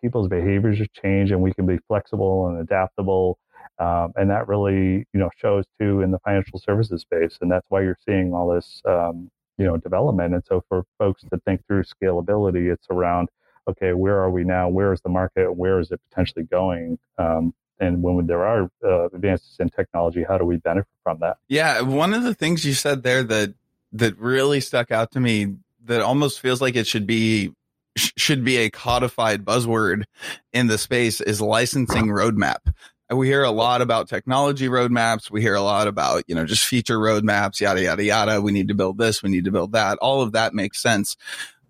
people's 0.00 0.28
behaviors 0.28 0.78
have 0.78 0.92
changed, 0.92 1.32
and 1.32 1.40
we 1.42 1.52
can 1.52 1.66
be 1.66 1.78
flexible 1.88 2.48
and 2.48 2.58
adaptable. 2.60 3.38
Um, 3.78 4.12
and 4.16 4.30
that 4.30 4.48
really, 4.48 5.06
you 5.12 5.20
know, 5.20 5.30
shows 5.36 5.64
too 5.80 6.00
in 6.00 6.10
the 6.10 6.18
financial 6.20 6.58
services 6.58 7.02
space, 7.02 7.38
and 7.40 7.50
that's 7.50 7.66
why 7.68 7.82
you're 7.82 7.98
seeing 8.06 8.32
all 8.32 8.48
this, 8.48 8.80
um, 8.86 9.30
you 9.58 9.66
know, 9.66 9.76
development. 9.76 10.34
And 10.34 10.42
so, 10.46 10.62
for 10.68 10.84
folks 10.98 11.22
to 11.30 11.38
think 11.44 11.66
through 11.66 11.84
scalability, 11.84 12.72
it's 12.72 12.86
around 12.90 13.28
okay, 13.68 13.92
where 13.92 14.18
are 14.20 14.30
we 14.30 14.44
now? 14.44 14.68
Where 14.68 14.92
is 14.92 15.00
the 15.00 15.08
market? 15.08 15.52
Where 15.52 15.78
is 15.78 15.90
it 15.90 16.00
potentially 16.08 16.44
going? 16.44 16.98
Um, 17.18 17.54
and 17.78 18.02
when 18.02 18.26
there 18.26 18.44
are 18.44 18.70
uh, 18.84 19.06
advances 19.06 19.56
in 19.58 19.68
technology, 19.68 20.24
how 20.26 20.38
do 20.38 20.44
we 20.44 20.56
benefit 20.56 20.88
from 21.02 21.18
that? 21.20 21.38
Yeah, 21.48 21.82
one 21.82 22.14
of 22.14 22.22
the 22.22 22.34
things 22.34 22.64
you 22.64 22.72
said 22.72 23.02
there 23.02 23.22
that 23.24 23.54
that 23.92 24.18
really 24.18 24.60
stuck 24.60 24.90
out 24.90 25.12
to 25.12 25.20
me 25.20 25.54
that 25.84 26.00
almost 26.00 26.40
feels 26.40 26.60
like 26.60 26.76
it 26.76 26.86
should 26.86 27.06
be 27.06 27.52
should 27.96 28.44
be 28.44 28.58
a 28.58 28.70
codified 28.70 29.44
buzzword 29.44 30.04
in 30.52 30.66
the 30.66 30.78
space 30.78 31.20
is 31.20 31.40
licensing 31.40 32.06
roadmap. 32.06 32.72
We 33.08 33.28
hear 33.28 33.44
a 33.44 33.52
lot 33.52 33.82
about 33.82 34.08
technology 34.08 34.68
roadmaps. 34.68 35.30
We 35.30 35.40
hear 35.40 35.54
a 35.54 35.62
lot 35.62 35.86
about, 35.86 36.24
you 36.26 36.34
know, 36.34 36.44
just 36.44 36.64
feature 36.64 36.98
roadmaps, 36.98 37.60
yada, 37.60 37.80
yada, 37.80 38.02
yada. 38.02 38.42
We 38.42 38.50
need 38.50 38.66
to 38.68 38.74
build 38.74 38.98
this. 38.98 39.22
We 39.22 39.30
need 39.30 39.44
to 39.44 39.52
build 39.52 39.72
that. 39.72 39.96
All 39.98 40.22
of 40.22 40.32
that 40.32 40.54
makes 40.54 40.82
sense 40.82 41.16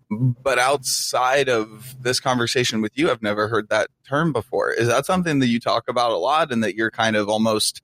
but 0.09 0.57
outside 0.57 1.49
of 1.49 2.01
this 2.01 2.19
conversation 2.19 2.81
with 2.81 2.97
you, 2.97 3.11
I've 3.11 3.21
never 3.21 3.47
heard 3.47 3.69
that 3.69 3.89
term 4.07 4.31
before. 4.31 4.71
Is 4.71 4.87
that 4.87 5.05
something 5.05 5.39
that 5.39 5.47
you 5.47 5.59
talk 5.59 5.87
about 5.87 6.11
a 6.11 6.17
lot 6.17 6.51
and 6.51 6.63
that 6.63 6.75
you're 6.75 6.91
kind 6.91 7.15
of 7.15 7.29
almost 7.29 7.81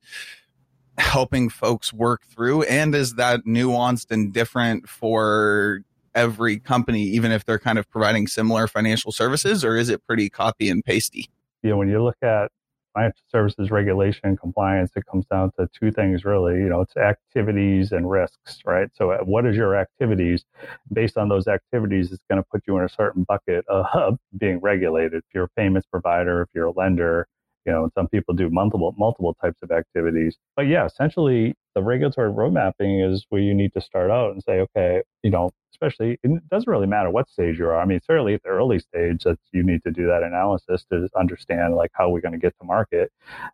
helping 0.97 1.49
folks 1.49 1.91
work 1.91 2.23
through? 2.25 2.63
And 2.63 2.95
is 2.95 3.15
that 3.15 3.41
nuanced 3.45 4.11
and 4.11 4.31
different 4.31 4.87
for 4.87 5.81
every 6.15 6.59
company, 6.59 7.01
even 7.03 7.31
if 7.31 7.43
they're 7.45 7.59
kind 7.59 7.77
of 7.79 7.89
providing 7.89 8.27
similar 8.27 8.67
financial 8.67 9.11
services, 9.11 9.65
or 9.65 9.75
is 9.75 9.89
it 9.89 10.05
pretty 10.05 10.29
copy 10.29 10.69
and 10.69 10.83
pasty? 10.83 11.29
Yeah, 11.61 11.73
when 11.73 11.89
you 11.89 12.03
look 12.03 12.17
at 12.21 12.51
financial 12.93 13.23
services 13.31 13.71
regulation 13.71 14.37
compliance, 14.37 14.91
it 14.95 15.05
comes 15.05 15.25
down 15.25 15.51
to 15.59 15.67
two 15.79 15.91
things 15.91 16.25
really. 16.25 16.55
You 16.55 16.69
know, 16.69 16.81
it's 16.81 16.95
activities 16.97 17.91
and 17.91 18.09
risks, 18.09 18.59
right? 18.65 18.89
So, 18.93 19.11
uh, 19.11 19.19
what 19.19 19.45
is 19.45 19.55
your 19.55 19.75
activities? 19.75 20.45
Based 20.91 21.17
on 21.17 21.29
those 21.29 21.47
activities, 21.47 22.11
it's 22.11 22.23
going 22.29 22.41
to 22.41 22.47
put 22.49 22.63
you 22.67 22.77
in 22.77 22.83
a 22.83 22.89
certain 22.89 23.23
bucket 23.23 23.65
of 23.69 24.17
being 24.37 24.59
regulated. 24.59 25.15
If 25.15 25.23
you're 25.33 25.45
a 25.45 25.49
payments 25.49 25.87
provider, 25.87 26.41
if 26.41 26.49
you're 26.53 26.67
a 26.67 26.71
lender, 26.71 27.27
you 27.65 27.71
know, 27.71 27.89
some 27.95 28.07
people 28.07 28.33
do 28.33 28.49
multiple 28.49 28.93
multiple 28.97 29.35
types 29.41 29.59
of 29.61 29.71
activities. 29.71 30.37
But 30.55 30.67
yeah, 30.67 30.85
essentially, 30.85 31.55
the 31.75 31.81
regulatory 31.81 32.29
road 32.29 32.53
mapping 32.53 32.99
is 32.99 33.25
where 33.29 33.41
you 33.41 33.53
need 33.53 33.73
to 33.73 33.81
start 33.81 34.11
out 34.11 34.31
and 34.31 34.43
say, 34.43 34.59
okay, 34.59 35.01
you 35.23 35.31
know, 35.31 35.51
especially 35.71 36.19
it 36.23 36.49
doesn't 36.49 36.69
really 36.69 36.87
matter 36.87 37.09
what 37.09 37.29
stage 37.29 37.57
you 37.57 37.65
are. 37.65 37.79
I 37.79 37.85
mean, 37.85 37.99
certainly 38.05 38.35
at 38.35 38.43
the 38.43 38.49
early 38.49 38.79
stage, 38.79 39.23
that 39.23 39.39
you 39.51 39.63
need 39.63 39.83
to 39.83 39.91
do 39.91 40.07
that 40.07 40.23
analysis 40.23 40.85
to 40.91 41.09
understand 41.17 41.75
like 41.75 41.91
how 41.93 42.09
we're 42.09 42.21
going 42.21 42.33
to 42.33 42.37
get 42.37 42.57
to 42.59 42.65
market. 42.65 43.11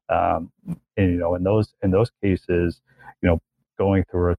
Um, 0.10 0.52
and 0.98 1.12
you 1.14 1.18
know, 1.18 1.36
in 1.36 1.44
those 1.44 1.74
in 1.82 1.92
those 1.92 2.12
cases, 2.22 2.82
you 3.22 3.30
know, 3.30 3.40
going 3.78 4.04
through 4.12 4.34
a 4.34 4.36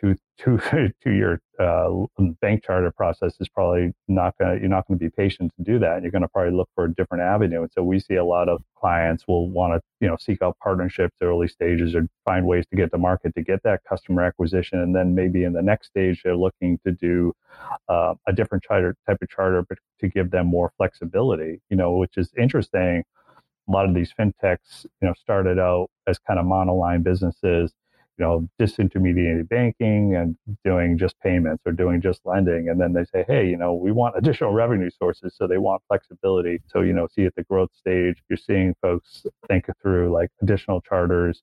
two 0.00 0.16
two 0.38 0.58
two 1.02 1.10
year 1.10 1.40
uh, 1.58 1.88
bank 2.40 2.64
charter 2.64 2.90
process 2.90 3.34
is 3.40 3.48
probably 3.48 3.92
not 4.08 4.36
going 4.38 4.54
to 4.54 4.60
you're 4.60 4.68
not 4.68 4.86
going 4.86 4.98
to 4.98 5.04
be 5.04 5.10
patient 5.10 5.52
to 5.56 5.64
do 5.64 5.78
that. 5.78 6.02
You're 6.02 6.10
going 6.10 6.22
to 6.22 6.28
probably 6.28 6.52
look 6.52 6.68
for 6.74 6.84
a 6.84 6.94
different 6.94 7.22
avenue. 7.22 7.62
And 7.62 7.70
so 7.72 7.82
we 7.82 8.00
see 8.00 8.14
a 8.14 8.24
lot 8.24 8.48
of 8.48 8.62
clients 8.76 9.24
will 9.28 9.50
want 9.50 9.74
to 9.74 9.80
you 10.00 10.08
know 10.08 10.16
seek 10.18 10.42
out 10.42 10.56
partnerships 10.62 11.16
early 11.22 11.48
stages 11.48 11.94
or 11.94 12.06
find 12.24 12.46
ways 12.46 12.64
to 12.70 12.76
get 12.76 12.90
to 12.92 12.98
market 12.98 13.34
to 13.36 13.42
get 13.42 13.62
that 13.64 13.82
customer 13.88 14.22
acquisition, 14.22 14.80
and 14.80 14.94
then 14.94 15.14
maybe 15.14 15.44
in 15.44 15.52
the 15.52 15.62
next 15.62 15.88
stage 15.88 16.22
they're 16.24 16.36
looking 16.36 16.78
to 16.84 16.92
do 16.92 17.32
uh, 17.88 18.14
a 18.26 18.32
different 18.32 18.64
charter 18.64 18.96
type 19.06 19.18
of 19.22 19.28
charter, 19.28 19.64
but 19.68 19.78
to 20.00 20.08
give 20.08 20.30
them 20.30 20.46
more 20.46 20.72
flexibility. 20.76 21.60
You 21.70 21.76
know, 21.76 21.94
which 21.94 22.16
is 22.16 22.30
interesting. 22.38 23.04
A 23.66 23.72
lot 23.72 23.88
of 23.88 23.94
these 23.94 24.12
fintechs, 24.12 24.84
you 24.84 25.08
know, 25.08 25.14
started 25.18 25.58
out 25.58 25.88
as 26.06 26.18
kind 26.18 26.38
of 26.38 26.44
monoline 26.44 27.02
businesses 27.02 27.72
you 28.18 28.24
know, 28.24 28.48
disintermediated 28.60 29.48
banking 29.48 30.14
and 30.14 30.36
doing 30.64 30.96
just 30.96 31.18
payments 31.20 31.62
or 31.66 31.72
doing 31.72 32.00
just 32.00 32.20
lending. 32.24 32.68
And 32.68 32.80
then 32.80 32.92
they 32.92 33.04
say, 33.04 33.24
hey, 33.26 33.48
you 33.48 33.56
know, 33.56 33.74
we 33.74 33.92
want 33.92 34.14
additional 34.18 34.52
revenue 34.52 34.90
sources. 34.90 35.34
So 35.36 35.46
they 35.46 35.58
want 35.58 35.82
flexibility. 35.88 36.60
So, 36.66 36.80
you 36.80 36.92
know, 36.92 37.08
see 37.12 37.24
at 37.24 37.34
the 37.34 37.44
growth 37.44 37.70
stage, 37.74 38.22
you're 38.28 38.36
seeing 38.36 38.74
folks 38.80 39.26
think 39.48 39.66
through 39.82 40.12
like 40.12 40.30
additional 40.42 40.80
charters, 40.80 41.42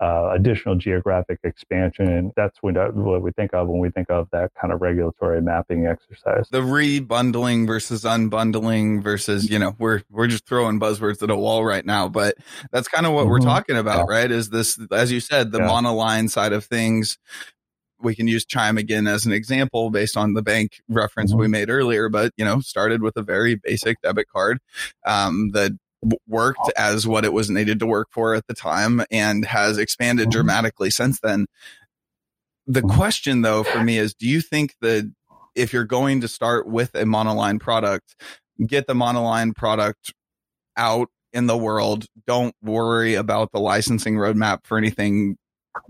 uh, 0.00 0.30
additional 0.32 0.76
geographic 0.76 1.38
expansion. 1.44 2.32
That's 2.34 2.56
what, 2.62 2.74
what 2.94 3.22
we 3.22 3.32
think 3.32 3.52
of 3.52 3.68
when 3.68 3.80
we 3.80 3.90
think 3.90 4.10
of 4.10 4.28
that 4.32 4.50
kind 4.60 4.72
of 4.72 4.80
regulatory 4.80 5.42
mapping 5.42 5.86
exercise. 5.86 6.48
The 6.50 6.62
rebundling 6.62 7.66
versus 7.66 8.04
unbundling 8.04 9.02
versus, 9.02 9.50
you 9.50 9.58
know, 9.58 9.76
we're 9.78 10.02
we're 10.10 10.26
just 10.26 10.46
throwing 10.46 10.80
buzzwords 10.80 11.22
at 11.22 11.30
a 11.30 11.36
wall 11.36 11.64
right 11.64 11.84
now, 11.84 12.08
but 12.08 12.36
that's 12.72 12.88
kind 12.88 13.06
of 13.06 13.12
what 13.12 13.22
mm-hmm. 13.22 13.30
we're 13.30 13.40
talking 13.40 13.76
about, 13.76 14.06
yeah. 14.08 14.14
right? 14.14 14.30
Is 14.30 14.50
this, 14.50 14.78
as 14.90 15.12
you 15.12 15.20
said, 15.20 15.52
the 15.52 15.58
yeah. 15.58 15.68
monoline 15.68 16.30
side 16.30 16.52
of 16.52 16.64
things. 16.64 17.18
We 18.02 18.14
can 18.14 18.26
use 18.26 18.46
Chime 18.46 18.78
again 18.78 19.06
as 19.06 19.26
an 19.26 19.32
example 19.32 19.90
based 19.90 20.16
on 20.16 20.32
the 20.32 20.40
bank 20.40 20.80
reference 20.88 21.32
mm-hmm. 21.32 21.40
we 21.40 21.48
made 21.48 21.68
earlier, 21.68 22.08
but 22.08 22.32
you 22.38 22.46
know, 22.46 22.60
started 22.60 23.02
with 23.02 23.14
a 23.18 23.22
very 23.22 23.56
basic 23.56 24.00
debit 24.00 24.26
card 24.34 24.58
um, 25.04 25.50
that 25.50 25.72
worked 26.26 26.70
as 26.76 27.06
what 27.06 27.24
it 27.24 27.32
was 27.32 27.50
needed 27.50 27.78
to 27.80 27.86
work 27.86 28.08
for 28.10 28.34
at 28.34 28.46
the 28.46 28.54
time 28.54 29.02
and 29.10 29.44
has 29.44 29.78
expanded 29.78 30.26
mm-hmm. 30.26 30.32
dramatically 30.32 30.90
since 30.90 31.20
then. 31.20 31.46
The 32.66 32.80
mm-hmm. 32.80 32.96
question 32.96 33.42
though 33.42 33.62
for 33.62 33.82
me 33.82 33.98
is 33.98 34.14
do 34.14 34.26
you 34.26 34.40
think 34.40 34.74
that 34.80 35.12
if 35.54 35.72
you're 35.72 35.84
going 35.84 36.20
to 36.22 36.28
start 36.28 36.66
with 36.66 36.94
a 36.94 37.04
monoline 37.04 37.60
product, 37.60 38.14
get 38.64 38.86
the 38.86 38.94
monoline 38.94 39.54
product 39.54 40.12
out 40.76 41.08
in 41.32 41.46
the 41.46 41.56
world, 41.56 42.06
don't 42.26 42.54
worry 42.62 43.14
about 43.14 43.52
the 43.52 43.60
licensing 43.60 44.16
roadmap 44.16 44.64
for 44.64 44.78
anything 44.78 45.36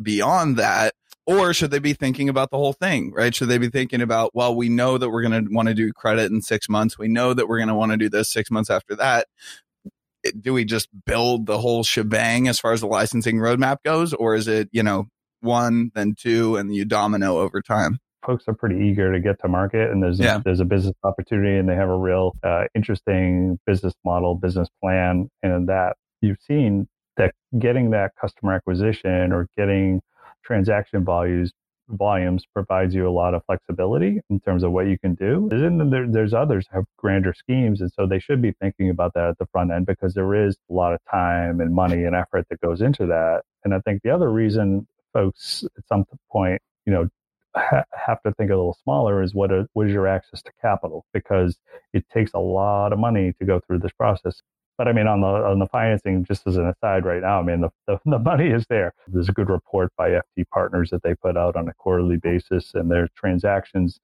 beyond 0.03 0.57
that? 0.57 0.95
Or 1.27 1.55
should 1.55 1.71
they 1.71 1.79
be 1.79 1.93
thinking 1.93 2.29
about 2.29 2.51
the 2.51 2.57
whole 2.57 2.73
thing, 2.73 3.13
right? 3.13 3.33
Should 3.33 3.49
they 3.49 3.59
be 3.59 3.69
thinking 3.69 4.01
about, 4.01 4.35
well, 4.35 4.57
we 4.57 4.69
know 4.69 4.99
that 4.99 5.11
we're 5.11 5.23
going 5.23 5.45
to 5.45 5.53
want 5.53 5.69
to 5.69 5.75
do 5.75 5.93
credit 5.93 6.33
in 6.33 6.43
six 6.43 6.69
months. 6.69 6.99
We 6.99 7.09
know 7.09 7.33
that 7.33 7.47
we're 7.47 7.59
going 7.59 7.69
to 7.69 7.75
want 7.75 7.93
to 7.93 7.99
do 7.99 8.09
this 8.09 8.31
six 8.31 8.51
months 8.51 8.71
after 8.71 8.97
that 8.97 9.27
do 10.41 10.53
we 10.53 10.65
just 10.65 10.89
build 11.07 11.47
the 11.47 11.59
whole 11.59 11.83
shebang 11.83 12.49
as 12.49 12.59
far 12.59 12.73
as 12.73 12.81
the 12.81 12.87
licensing 12.87 13.37
roadmap 13.37 13.79
goes, 13.85 14.13
or 14.15 14.35
is 14.35 14.49
it 14.49 14.69
you 14.73 14.83
know 14.83 15.07
one 15.41 15.91
then 15.95 16.15
two 16.19 16.57
and 16.57 16.75
you 16.75 16.85
domino 16.85 17.39
over 17.39 17.63
time? 17.63 17.99
Folks 18.27 18.45
are 18.49 18.55
pretty 18.55 18.85
eager 18.85 19.13
to 19.13 19.21
get 19.21 19.41
to 19.41 19.49
market, 19.49 19.91
and 19.91 20.03
there's 20.03 20.19
yeah. 20.19 20.37
a, 20.37 20.43
there's 20.43 20.61
a 20.61 20.65
business 20.65 20.95
opportunity, 21.05 21.57
and 21.57 21.69
they 21.69 21.75
have 21.75 21.89
a 21.89 21.99
real 21.99 22.37
uh, 22.43 22.65
interesting 22.75 23.59
business 23.67 23.95
model, 24.05 24.35
business 24.35 24.69
plan, 24.83 25.31
and 25.43 25.69
that 25.69 25.97
you've 26.21 26.41
seen 26.47 26.87
that 27.17 27.35
getting 27.59 27.91
that 27.91 28.13
customer 28.21 28.55
acquisition 28.55 29.33
or 29.33 29.47
getting 29.57 30.01
transaction 30.45 31.05
values 31.05 31.53
volumes 31.91 32.47
provides 32.53 32.95
you 32.95 33.09
a 33.09 33.11
lot 33.11 33.35
of 33.35 33.45
flexibility 33.47 34.21
in 34.31 34.41
terms 34.41 34.63
of 34.63 34.73
what 34.73 34.87
you 34.87 34.99
can 34.99 35.15
do. 35.15 35.49
And 35.51 35.81
then 35.81 35.91
there, 35.91 36.07
there's 36.07 36.35
others 36.35 36.67
have 36.73 36.85
grander 36.97 37.35
schemes. 37.35 37.81
And 37.81 37.93
so 37.93 38.07
they 38.07 38.19
should 38.19 38.41
be 38.41 38.53
thinking 38.61 38.91
about 38.91 39.15
that 39.15 39.29
at 39.29 39.39
the 39.39 39.47
front 39.47 39.71
end 39.73 39.87
because 39.87 40.15
there 40.15 40.35
is 40.35 40.57
a 40.71 40.73
lot 40.73 40.93
of 40.93 41.01
time 41.11 41.61
and 41.61 41.75
money 41.75 42.05
and 42.05 42.15
effort 42.15 42.47
that 42.51 42.61
goes 42.61 42.81
into 42.81 43.07
that. 43.07 43.43
And 43.65 43.75
I 43.75 43.81
think 43.81 44.03
the 44.03 44.11
other 44.11 44.31
reason 44.31 44.87
folks 45.13 45.65
at 45.77 45.87
some 45.89 46.05
point, 46.31 46.63
you 46.87 46.93
know, 46.93 47.09
ha- 47.55 47.85
have 47.93 48.23
to 48.23 48.33
think 48.33 48.51
a 48.51 48.57
little 48.57 48.79
smaller 48.83 49.23
is 49.23 49.35
what, 49.35 49.51
a, 49.51 49.69
what 49.73 49.87
is 49.87 49.93
your 49.93 50.07
access 50.07 50.43
to 50.43 50.53
capital 50.63 51.05
because 51.13 51.59
it 51.93 52.05
takes 52.13 52.33
a 52.35 52.39
lot 52.39 52.93
of 52.93 52.99
money 52.99 53.33
to 53.39 53.45
go 53.45 53.61
through 53.61 53.79
this 53.81 53.93
process. 53.93 54.41
But 54.81 54.89
I 54.89 54.95
mean, 54.95 55.07
on 55.07 55.21
the 55.21 55.27
on 55.27 55.59
the 55.59 55.67
financing, 55.67 56.25
just 56.25 56.47
as 56.47 56.57
an 56.57 56.67
aside, 56.67 57.05
right 57.05 57.21
now, 57.21 57.39
I 57.39 57.43
mean, 57.43 57.61
the, 57.61 57.69
the, 57.87 57.99
the 58.07 58.19
money 58.19 58.47
is 58.47 58.65
there. 58.71 58.95
There's 59.09 59.29
a 59.29 59.33
good 59.33 59.51
report 59.51 59.93
by 59.99 60.09
FT 60.09 60.49
Partners 60.51 60.89
that 60.89 61.03
they 61.03 61.15
put 61.15 61.37
out 61.37 61.55
on 61.55 61.69
a 61.69 61.75
quarterly 61.75 62.17
basis, 62.17 62.73
and 62.73 62.91
their 62.91 63.07
transactions, 63.15 64.01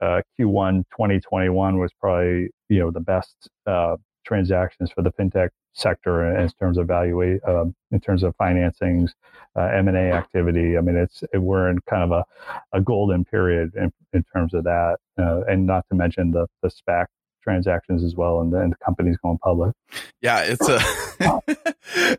uh, 0.00 0.22
Q1 0.40 0.84
2021 0.92 1.78
was 1.78 1.92
probably 2.00 2.48
you 2.70 2.78
know 2.78 2.90
the 2.90 3.00
best 3.00 3.50
uh, 3.66 3.98
transactions 4.24 4.90
for 4.90 5.02
the 5.02 5.12
fintech 5.12 5.50
sector 5.74 6.34
in 6.34 6.48
terms 6.58 6.78
of 6.78 6.86
value, 6.86 7.38
uh, 7.46 7.66
in 7.90 8.00
terms 8.00 8.22
of 8.22 8.34
financings, 8.38 9.10
uh, 9.56 9.64
M 9.74 9.88
and 9.88 9.96
A 9.98 10.10
activity. 10.10 10.78
I 10.78 10.80
mean, 10.80 10.96
it's 10.96 11.22
it, 11.34 11.38
we're 11.42 11.68
in 11.68 11.80
kind 11.80 12.02
of 12.02 12.12
a, 12.12 12.24
a 12.72 12.80
golden 12.80 13.26
period 13.26 13.74
in, 13.74 13.92
in 14.14 14.24
terms 14.34 14.54
of 14.54 14.64
that, 14.64 14.96
uh, 15.18 15.42
and 15.46 15.66
not 15.66 15.84
to 15.90 15.94
mention 15.94 16.30
the 16.30 16.46
the 16.62 16.70
SPAC 16.70 17.08
transactions 17.44 18.02
as 18.02 18.16
well 18.16 18.40
and 18.40 18.52
then 18.52 18.70
the 18.70 18.76
companies 18.84 19.16
going 19.22 19.38
public. 19.38 19.74
Yeah, 20.20 20.44
it's 20.44 20.68
a 20.68 20.80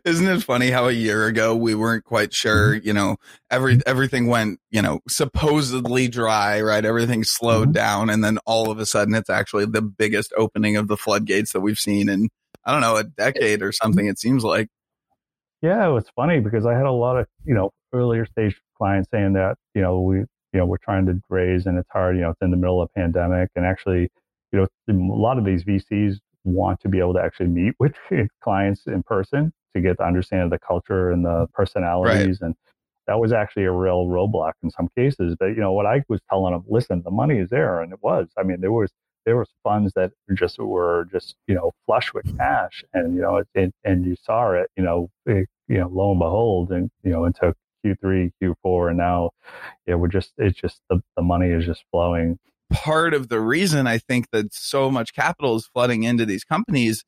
isn't 0.04 0.28
it 0.28 0.42
funny 0.42 0.70
how 0.70 0.86
a 0.88 0.92
year 0.92 1.26
ago 1.26 1.54
we 1.54 1.74
weren't 1.74 2.04
quite 2.04 2.32
sure, 2.32 2.74
mm-hmm. 2.74 2.86
you 2.86 2.94
know, 2.94 3.16
every 3.50 3.80
everything 3.84 4.28
went, 4.28 4.60
you 4.70 4.80
know, 4.80 5.00
supposedly 5.08 6.08
dry, 6.08 6.60
right? 6.62 6.84
Everything 6.84 7.24
slowed 7.24 7.68
mm-hmm. 7.68 7.72
down 7.72 8.10
and 8.10 8.24
then 8.24 8.38
all 8.46 8.70
of 8.70 8.78
a 8.78 8.86
sudden 8.86 9.14
it's 9.14 9.30
actually 9.30 9.66
the 9.66 9.82
biggest 9.82 10.32
opening 10.36 10.76
of 10.76 10.88
the 10.88 10.96
floodgates 10.96 11.52
that 11.52 11.60
we've 11.60 11.78
seen 11.78 12.08
in 12.08 12.28
I 12.64 12.72
don't 12.72 12.80
know, 12.80 12.96
a 12.96 13.04
decade 13.04 13.62
or 13.62 13.72
something 13.72 14.06
it 14.06 14.18
seems 14.18 14.44
like. 14.44 14.68
Yeah, 15.62 15.88
it 15.88 15.92
was 15.92 16.04
funny 16.14 16.40
because 16.40 16.66
I 16.66 16.74
had 16.74 16.86
a 16.86 16.92
lot 16.92 17.16
of, 17.16 17.26
you 17.44 17.54
know, 17.54 17.70
earlier 17.92 18.26
stage 18.26 18.60
clients 18.76 19.08
saying 19.10 19.34
that, 19.34 19.56
you 19.74 19.82
know, 19.82 20.00
we 20.00 20.24
you 20.52 20.60
know, 20.60 20.66
we're 20.66 20.78
trying 20.78 21.04
to 21.06 21.20
raise 21.28 21.66
and 21.66 21.76
it's 21.78 21.88
hard, 21.90 22.16
you 22.16 22.22
know, 22.22 22.30
it's 22.30 22.40
in 22.40 22.50
the 22.50 22.56
middle 22.56 22.80
of 22.80 22.88
a 22.94 22.98
pandemic 22.98 23.50
and 23.56 23.66
actually 23.66 24.08
you 24.52 24.60
know, 24.60 24.66
a 24.88 24.92
lot 24.92 25.38
of 25.38 25.44
these 25.44 25.64
VCs 25.64 26.18
want 26.44 26.80
to 26.80 26.88
be 26.88 26.98
able 26.98 27.14
to 27.14 27.20
actually 27.20 27.48
meet 27.48 27.74
with 27.78 27.94
clients 28.42 28.86
in 28.86 29.02
person 29.02 29.52
to 29.74 29.82
get 29.82 29.98
the 29.98 30.04
understanding 30.04 30.44
of 30.44 30.50
the 30.50 30.58
culture 30.58 31.10
and 31.10 31.24
the 31.24 31.28
mm-hmm. 31.28 31.52
personalities 31.52 32.40
right. 32.40 32.46
and 32.46 32.54
that 33.06 33.20
was 33.20 33.32
actually 33.32 33.64
a 33.64 33.70
real 33.70 34.06
roadblock 34.06 34.52
in 34.62 34.70
some 34.70 34.88
cases 34.96 35.36
but 35.38 35.46
you 35.46 35.56
know 35.56 35.72
what 35.72 35.86
i 35.86 36.02
was 36.08 36.20
telling 36.30 36.52
them 36.52 36.64
listen 36.68 37.02
the 37.04 37.10
money 37.10 37.38
is 37.38 37.50
there 37.50 37.80
and 37.80 37.92
it 37.92 37.98
was 38.02 38.28
i 38.38 38.42
mean 38.42 38.60
there 38.60 38.72
was 38.72 38.90
there 39.26 39.36
was 39.36 39.48
funds 39.62 39.92
that 39.94 40.12
just 40.34 40.58
were 40.58 41.06
just 41.12 41.34
you 41.46 41.54
know 41.54 41.72
flush 41.84 42.14
with 42.14 42.36
cash 42.38 42.84
and 42.94 43.14
you 43.14 43.20
know 43.20 43.36
it, 43.36 43.48
it, 43.54 43.74
and 43.84 44.04
you 44.06 44.16
saw 44.22 44.52
it 44.52 44.70
you 44.76 44.82
know 44.82 45.10
it, 45.26 45.48
you 45.68 45.78
know 45.78 45.88
lo 45.88 46.12
and 46.12 46.20
behold 46.20 46.70
and 46.70 46.90
you 47.02 47.10
know 47.10 47.24
into 47.24 47.54
q3 47.84 48.30
q4 48.42 48.88
and 48.88 48.98
now 48.98 49.30
yeah 49.86 49.94
we're 49.94 50.08
just 50.08 50.32
it's 50.38 50.58
just 50.58 50.80
the, 50.88 51.00
the 51.16 51.22
money 51.22 51.50
is 51.50 51.66
just 51.66 51.84
flowing 51.90 52.38
part 52.72 53.14
of 53.14 53.28
the 53.28 53.40
reason 53.40 53.86
I 53.86 53.98
think 53.98 54.30
that 54.32 54.52
so 54.52 54.90
much 54.90 55.14
capital 55.14 55.56
is 55.56 55.68
flooding 55.72 56.02
into 56.02 56.26
these 56.26 56.44
companies 56.44 57.04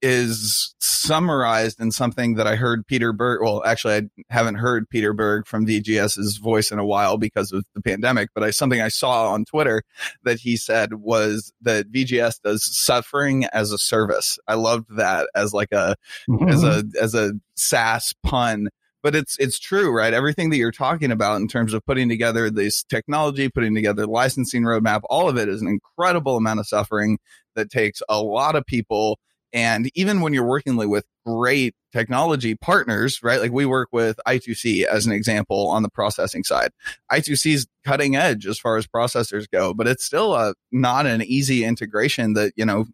is 0.00 0.74
summarized 0.80 1.80
in 1.80 1.90
something 1.90 2.34
that 2.34 2.46
I 2.46 2.56
heard 2.56 2.86
Peter 2.86 3.12
Berg. 3.12 3.40
Well, 3.42 3.62
actually, 3.64 3.94
I 3.94 4.02
haven't 4.30 4.56
heard 4.56 4.88
Peter 4.88 5.12
Berg 5.12 5.46
from 5.46 5.66
VGS's 5.66 6.38
voice 6.38 6.70
in 6.70 6.78
a 6.78 6.84
while 6.84 7.18
because 7.18 7.52
of 7.52 7.64
the 7.74 7.82
pandemic, 7.82 8.30
but 8.34 8.44
I, 8.44 8.50
something 8.50 8.80
I 8.80 8.88
saw 8.88 9.32
on 9.32 9.44
Twitter 9.44 9.82
that 10.24 10.38
he 10.38 10.56
said 10.56 10.94
was 10.94 11.52
that 11.62 11.90
VGS 11.90 12.40
does 12.42 12.64
suffering 12.64 13.44
as 13.46 13.72
a 13.72 13.78
service. 13.78 14.38
I 14.46 14.54
loved 14.54 14.96
that 14.96 15.28
as 15.34 15.52
like 15.52 15.72
a, 15.72 15.96
mm-hmm. 16.28 16.48
as 16.48 16.64
a, 16.64 16.84
as 17.00 17.14
a 17.14 17.32
SaaS 17.56 18.14
pun 18.22 18.68
but 19.02 19.14
it's 19.14 19.36
it's 19.38 19.58
true, 19.58 19.90
right? 19.90 20.14
Everything 20.14 20.50
that 20.50 20.56
you're 20.56 20.72
talking 20.72 21.10
about 21.10 21.40
in 21.40 21.48
terms 21.48 21.74
of 21.74 21.84
putting 21.84 22.08
together 22.08 22.50
this 22.50 22.82
technology, 22.84 23.48
putting 23.48 23.74
together 23.74 24.06
licensing 24.06 24.62
roadmap, 24.62 25.02
all 25.10 25.28
of 25.28 25.36
it 25.36 25.48
is 25.48 25.60
an 25.60 25.68
incredible 25.68 26.36
amount 26.36 26.60
of 26.60 26.66
suffering 26.66 27.18
that 27.54 27.70
takes 27.70 28.02
a 28.08 28.22
lot 28.22 28.56
of 28.56 28.64
people. 28.66 29.18
And 29.52 29.90
even 29.94 30.22
when 30.22 30.32
you're 30.32 30.46
working 30.46 30.76
with 30.76 31.04
great 31.26 31.74
technology 31.92 32.54
partners, 32.54 33.22
right? 33.22 33.40
Like 33.40 33.52
we 33.52 33.66
work 33.66 33.88
with 33.92 34.18
I2C 34.26 34.84
as 34.84 35.06
an 35.06 35.12
example 35.12 35.68
on 35.68 35.82
the 35.82 35.90
processing 35.90 36.42
side. 36.42 36.70
I2C 37.12 37.54
is 37.54 37.66
cutting 37.84 38.16
edge 38.16 38.46
as 38.46 38.58
far 38.58 38.78
as 38.78 38.86
processors 38.86 39.46
go, 39.52 39.74
but 39.74 39.86
it's 39.86 40.04
still 40.04 40.34
a 40.34 40.54
not 40.70 41.06
an 41.06 41.22
easy 41.22 41.64
integration 41.64 42.32
that, 42.32 42.54
you 42.56 42.64
know, 42.64 42.86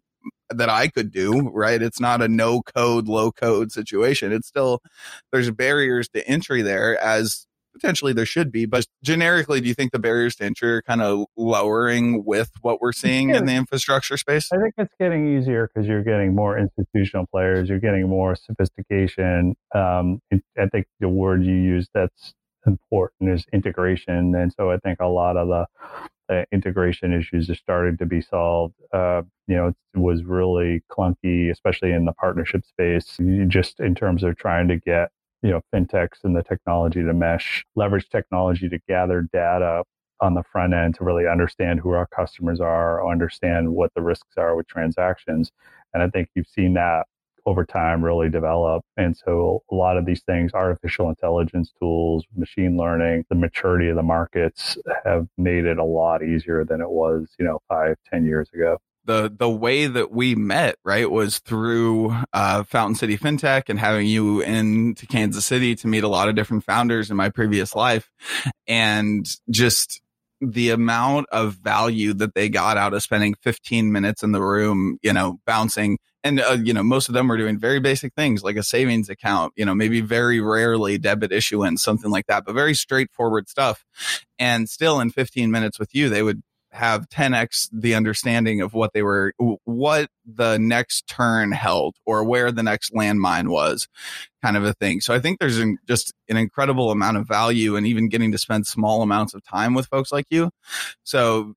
that 0.49 0.69
I 0.69 0.87
could 0.87 1.11
do, 1.11 1.49
right? 1.53 1.81
It's 1.81 1.99
not 1.99 2.21
a 2.21 2.27
no 2.27 2.61
code, 2.61 3.07
low 3.07 3.31
code 3.31 3.71
situation. 3.71 4.31
It's 4.31 4.47
still, 4.47 4.81
there's 5.31 5.51
barriers 5.51 6.09
to 6.09 6.27
entry 6.27 6.61
there 6.61 6.99
as 7.01 7.45
potentially 7.73 8.13
there 8.13 8.25
should 8.25 8.51
be, 8.51 8.65
but 8.65 8.85
generically, 9.03 9.61
do 9.61 9.67
you 9.67 9.73
think 9.73 9.91
the 9.91 9.99
barriers 9.99 10.35
to 10.35 10.43
entry 10.43 10.69
are 10.71 10.81
kind 10.81 11.01
of 11.01 11.25
lowering 11.37 12.25
with 12.25 12.51
what 12.61 12.81
we're 12.81 12.91
seeing 12.91 13.29
in 13.29 13.45
the 13.45 13.53
infrastructure 13.53 14.17
space? 14.17 14.51
I 14.51 14.57
think 14.57 14.73
it's 14.77 14.93
getting 14.99 15.37
easier 15.37 15.69
because 15.73 15.87
you're 15.87 16.03
getting 16.03 16.35
more 16.35 16.57
institutional 16.57 17.27
players, 17.27 17.69
you're 17.69 17.79
getting 17.79 18.09
more 18.09 18.35
sophistication. 18.35 19.55
Um, 19.73 20.19
I 20.57 20.67
think 20.71 20.87
the 20.99 21.09
word 21.09 21.43
you 21.45 21.53
use 21.53 21.87
that's 21.93 22.33
important 22.65 23.29
is 23.29 23.45
integration. 23.53 24.35
And 24.35 24.51
so 24.53 24.71
I 24.71 24.77
think 24.77 24.99
a 24.99 25.07
lot 25.07 25.37
of 25.37 25.47
the 25.47 25.65
uh, 26.29 26.43
integration 26.51 27.13
issues 27.13 27.49
are 27.49 27.55
starting 27.55 27.97
to 27.97 28.05
be 28.05 28.21
solved. 28.21 28.75
Uh, 28.93 29.23
you 29.47 29.55
know, 29.55 29.67
it 29.67 29.99
was 29.99 30.23
really 30.23 30.83
clunky, 30.91 31.49
especially 31.49 31.91
in 31.91 32.05
the 32.05 32.13
partnership 32.13 32.63
space, 32.65 33.17
just 33.47 33.79
in 33.79 33.95
terms 33.95 34.23
of 34.23 34.37
trying 34.37 34.67
to 34.67 34.77
get 34.77 35.09
you 35.41 35.49
know 35.49 35.61
fintechs 35.73 36.23
and 36.23 36.35
the 36.35 36.43
technology 36.43 37.01
to 37.01 37.13
mesh, 37.13 37.65
leverage 37.75 38.09
technology 38.09 38.69
to 38.69 38.79
gather 38.87 39.27
data 39.33 39.83
on 40.21 40.33
the 40.33 40.43
front 40.43 40.73
end 40.73 40.95
to 40.95 41.03
really 41.03 41.27
understand 41.27 41.79
who 41.79 41.91
our 41.91 42.07
customers 42.07 42.59
are, 42.59 43.09
understand 43.09 43.69
what 43.69 43.91
the 43.95 44.01
risks 44.01 44.35
are 44.37 44.55
with 44.55 44.67
transactions. 44.67 45.51
And 45.93 46.03
I 46.03 46.09
think 46.09 46.29
you've 46.35 46.47
seen 46.47 46.73
that 46.73 47.07
over 47.49 47.65
time 47.65 48.03
really 48.03 48.29
develop. 48.29 48.83
And 48.97 49.17
so 49.17 49.63
a 49.71 49.75
lot 49.75 49.97
of 49.97 50.05
these 50.05 50.21
things, 50.23 50.53
artificial 50.53 51.09
intelligence 51.09 51.71
tools, 51.79 52.25
machine 52.35 52.77
learning, 52.77 53.25
the 53.29 53.35
maturity 53.35 53.89
of 53.89 53.95
the 53.95 54.03
markets 54.03 54.77
have 55.03 55.27
made 55.37 55.65
it 55.65 55.77
a 55.77 55.83
lot 55.83 56.23
easier 56.23 56.63
than 56.63 56.81
it 56.81 56.89
was, 56.89 57.27
you 57.39 57.45
know, 57.45 57.59
five, 57.67 57.95
ten 58.11 58.25
years 58.25 58.49
ago 58.53 58.77
the 59.05 59.33
the 59.35 59.49
way 59.49 59.87
that 59.87 60.11
we 60.11 60.35
met 60.35 60.75
right 60.85 61.09
was 61.09 61.39
through 61.39 62.15
uh, 62.31 62.63
Fountain 62.63 62.93
City 62.95 63.17
FinTech 63.17 63.63
and 63.67 63.79
having 63.79 64.05
you 64.05 64.41
into 64.41 65.07
Kansas 65.07 65.45
City 65.45 65.75
to 65.77 65.87
meet 65.87 66.03
a 66.03 66.07
lot 66.07 66.29
of 66.29 66.35
different 66.35 66.63
founders 66.63 67.09
in 67.09 67.17
my 67.17 67.29
previous 67.29 67.73
life, 67.73 68.11
and 68.67 69.27
just 69.49 70.01
the 70.41 70.69
amount 70.69 71.27
of 71.31 71.55
value 71.55 72.13
that 72.13 72.33
they 72.33 72.49
got 72.49 72.77
out 72.77 72.93
of 72.93 73.03
spending 73.03 73.35
15 73.41 73.91
minutes 73.91 74.23
in 74.23 74.31
the 74.31 74.41
room, 74.41 74.97
you 75.01 75.13
know, 75.13 75.39
bouncing. 75.45 75.97
And, 76.23 76.39
uh, 76.41 76.57
you 76.61 76.73
know, 76.73 76.83
most 76.83 77.07
of 77.07 77.13
them 77.13 77.27
were 77.27 77.37
doing 77.37 77.57
very 77.57 77.79
basic 77.79 78.13
things 78.13 78.43
like 78.43 78.57
a 78.57 78.63
savings 78.63 79.09
account, 79.09 79.53
you 79.55 79.65
know, 79.65 79.73
maybe 79.73 80.01
very 80.01 80.39
rarely 80.41 80.97
debit 80.97 81.31
issuance, 81.31 81.81
something 81.81 82.11
like 82.11 82.27
that, 82.27 82.45
but 82.45 82.53
very 82.53 82.73
straightforward 82.73 83.47
stuff. 83.47 83.85
And 84.37 84.69
still 84.69 84.99
in 84.99 85.11
15 85.11 85.51
minutes 85.51 85.79
with 85.79 85.95
you, 85.95 86.09
they 86.09 86.23
would 86.23 86.41
have 86.71 87.09
10x 87.09 87.67
the 87.71 87.95
understanding 87.95 88.61
of 88.61 88.73
what 88.73 88.93
they 88.93 89.01
were 89.01 89.33
what 89.63 90.09
the 90.25 90.57
next 90.57 91.07
turn 91.07 91.51
held 91.51 91.95
or 92.05 92.23
where 92.23 92.51
the 92.51 92.63
next 92.63 92.93
landmine 92.93 93.49
was 93.49 93.87
kind 94.43 94.55
of 94.55 94.63
a 94.63 94.73
thing. 94.73 95.01
So 95.01 95.13
i 95.13 95.19
think 95.19 95.39
there's 95.39 95.57
an, 95.57 95.77
just 95.87 96.13
an 96.27 96.37
incredible 96.37 96.91
amount 96.91 97.17
of 97.17 97.27
value 97.27 97.75
in 97.75 97.85
even 97.85 98.09
getting 98.09 98.31
to 98.31 98.37
spend 98.37 98.67
small 98.67 99.01
amounts 99.01 99.33
of 99.33 99.43
time 99.43 99.73
with 99.73 99.87
folks 99.87 100.11
like 100.11 100.25
you. 100.29 100.51
So 101.03 101.53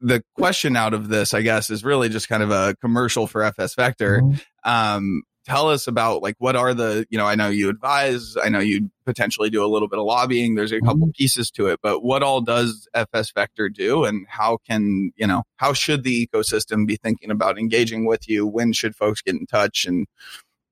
the 0.00 0.22
question 0.36 0.76
out 0.76 0.94
of 0.94 1.08
this 1.08 1.32
i 1.32 1.42
guess 1.42 1.70
is 1.70 1.84
really 1.84 2.08
just 2.08 2.28
kind 2.28 2.42
of 2.42 2.50
a 2.50 2.74
commercial 2.80 3.26
for 3.26 3.42
fs 3.44 3.76
vector. 3.76 4.20
Mm-hmm. 4.20 4.70
um, 4.70 5.22
tell 5.44 5.68
us 5.68 5.86
about 5.86 6.22
like 6.22 6.36
what 6.38 6.56
are 6.56 6.74
the 6.74 7.06
you 7.10 7.18
know 7.18 7.26
i 7.26 7.34
know 7.34 7.48
you 7.48 7.68
advise 7.68 8.36
i 8.42 8.48
know 8.48 8.60
you 8.60 8.90
potentially 9.04 9.50
do 9.50 9.64
a 9.64 9.66
little 9.66 9.88
bit 9.88 9.98
of 9.98 10.04
lobbying 10.04 10.54
there's 10.54 10.70
a 10.70 10.80
couple 10.80 11.06
mm-hmm. 11.06 11.18
pieces 11.18 11.50
to 11.50 11.66
it 11.66 11.80
but 11.82 12.04
what 12.04 12.22
all 12.22 12.40
does 12.40 12.86
fs 12.94 13.32
vector 13.32 13.68
do 13.68 14.04
and 14.04 14.24
how 14.28 14.58
can 14.68 15.10
you 15.16 15.26
know 15.26 15.42
how 15.56 15.72
should 15.72 16.02
the 16.02 16.26
ecosystem 16.26 16.86
be 16.86 16.96
thinking 16.96 17.30
about 17.30 17.58
engaging 17.58 18.04
with 18.04 18.28
you? 18.28 18.46
When 18.46 18.72
should 18.72 18.96
folks 18.96 19.22
get 19.22 19.34
in 19.34 19.46
touch? 19.46 19.84
And 19.84 20.06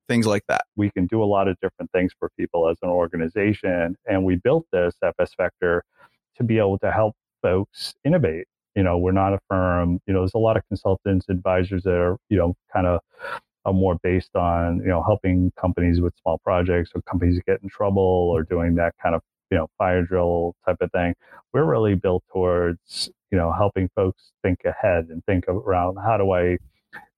things 0.08 0.26
like 0.26 0.42
that. 0.48 0.64
We 0.74 0.90
can 0.90 1.06
do 1.06 1.22
a 1.22 1.24
lot 1.24 1.46
of 1.46 1.56
different 1.60 1.92
things 1.92 2.12
for 2.18 2.30
people 2.36 2.68
as 2.68 2.78
an 2.82 2.88
organization 2.88 3.96
and 4.06 4.24
we 4.24 4.34
built 4.36 4.66
this 4.72 4.94
fs 5.00 5.34
vector 5.36 5.84
to 6.36 6.42
be 6.42 6.58
able 6.58 6.78
to 6.78 6.90
help 6.90 7.14
folks 7.42 7.94
innovate. 8.04 8.46
You 8.74 8.82
know 8.82 8.98
we're 8.98 9.12
not 9.12 9.34
a 9.34 9.38
firm 9.48 10.00
you 10.06 10.12
know 10.12 10.20
there's 10.20 10.34
a 10.34 10.38
lot 10.38 10.56
of 10.56 10.66
consultants 10.68 11.26
advisors 11.28 11.84
that 11.84 11.94
are 11.94 12.16
you 12.28 12.38
know 12.38 12.54
kind 12.72 12.86
of 12.86 13.00
are 13.70 13.74
more 13.74 13.96
based 14.02 14.36
on 14.36 14.78
you 14.78 14.88
know 14.88 15.02
helping 15.02 15.52
companies 15.60 16.00
with 16.00 16.14
small 16.22 16.38
projects 16.38 16.90
or 16.94 17.02
companies 17.02 17.40
get 17.46 17.62
in 17.62 17.68
trouble 17.68 18.02
or 18.02 18.42
doing 18.42 18.74
that 18.76 18.94
kind 19.02 19.14
of 19.14 19.22
you 19.50 19.58
know 19.58 19.68
fire 19.78 20.02
drill 20.02 20.54
type 20.64 20.76
of 20.80 20.90
thing. 20.92 21.14
We're 21.52 21.64
really 21.64 21.94
built 21.94 22.24
towards 22.32 23.10
you 23.30 23.38
know 23.38 23.52
helping 23.52 23.88
folks 23.94 24.32
think 24.42 24.60
ahead 24.64 25.06
and 25.10 25.24
think 25.24 25.46
around 25.48 25.96
how 26.04 26.16
do 26.16 26.32
i 26.32 26.58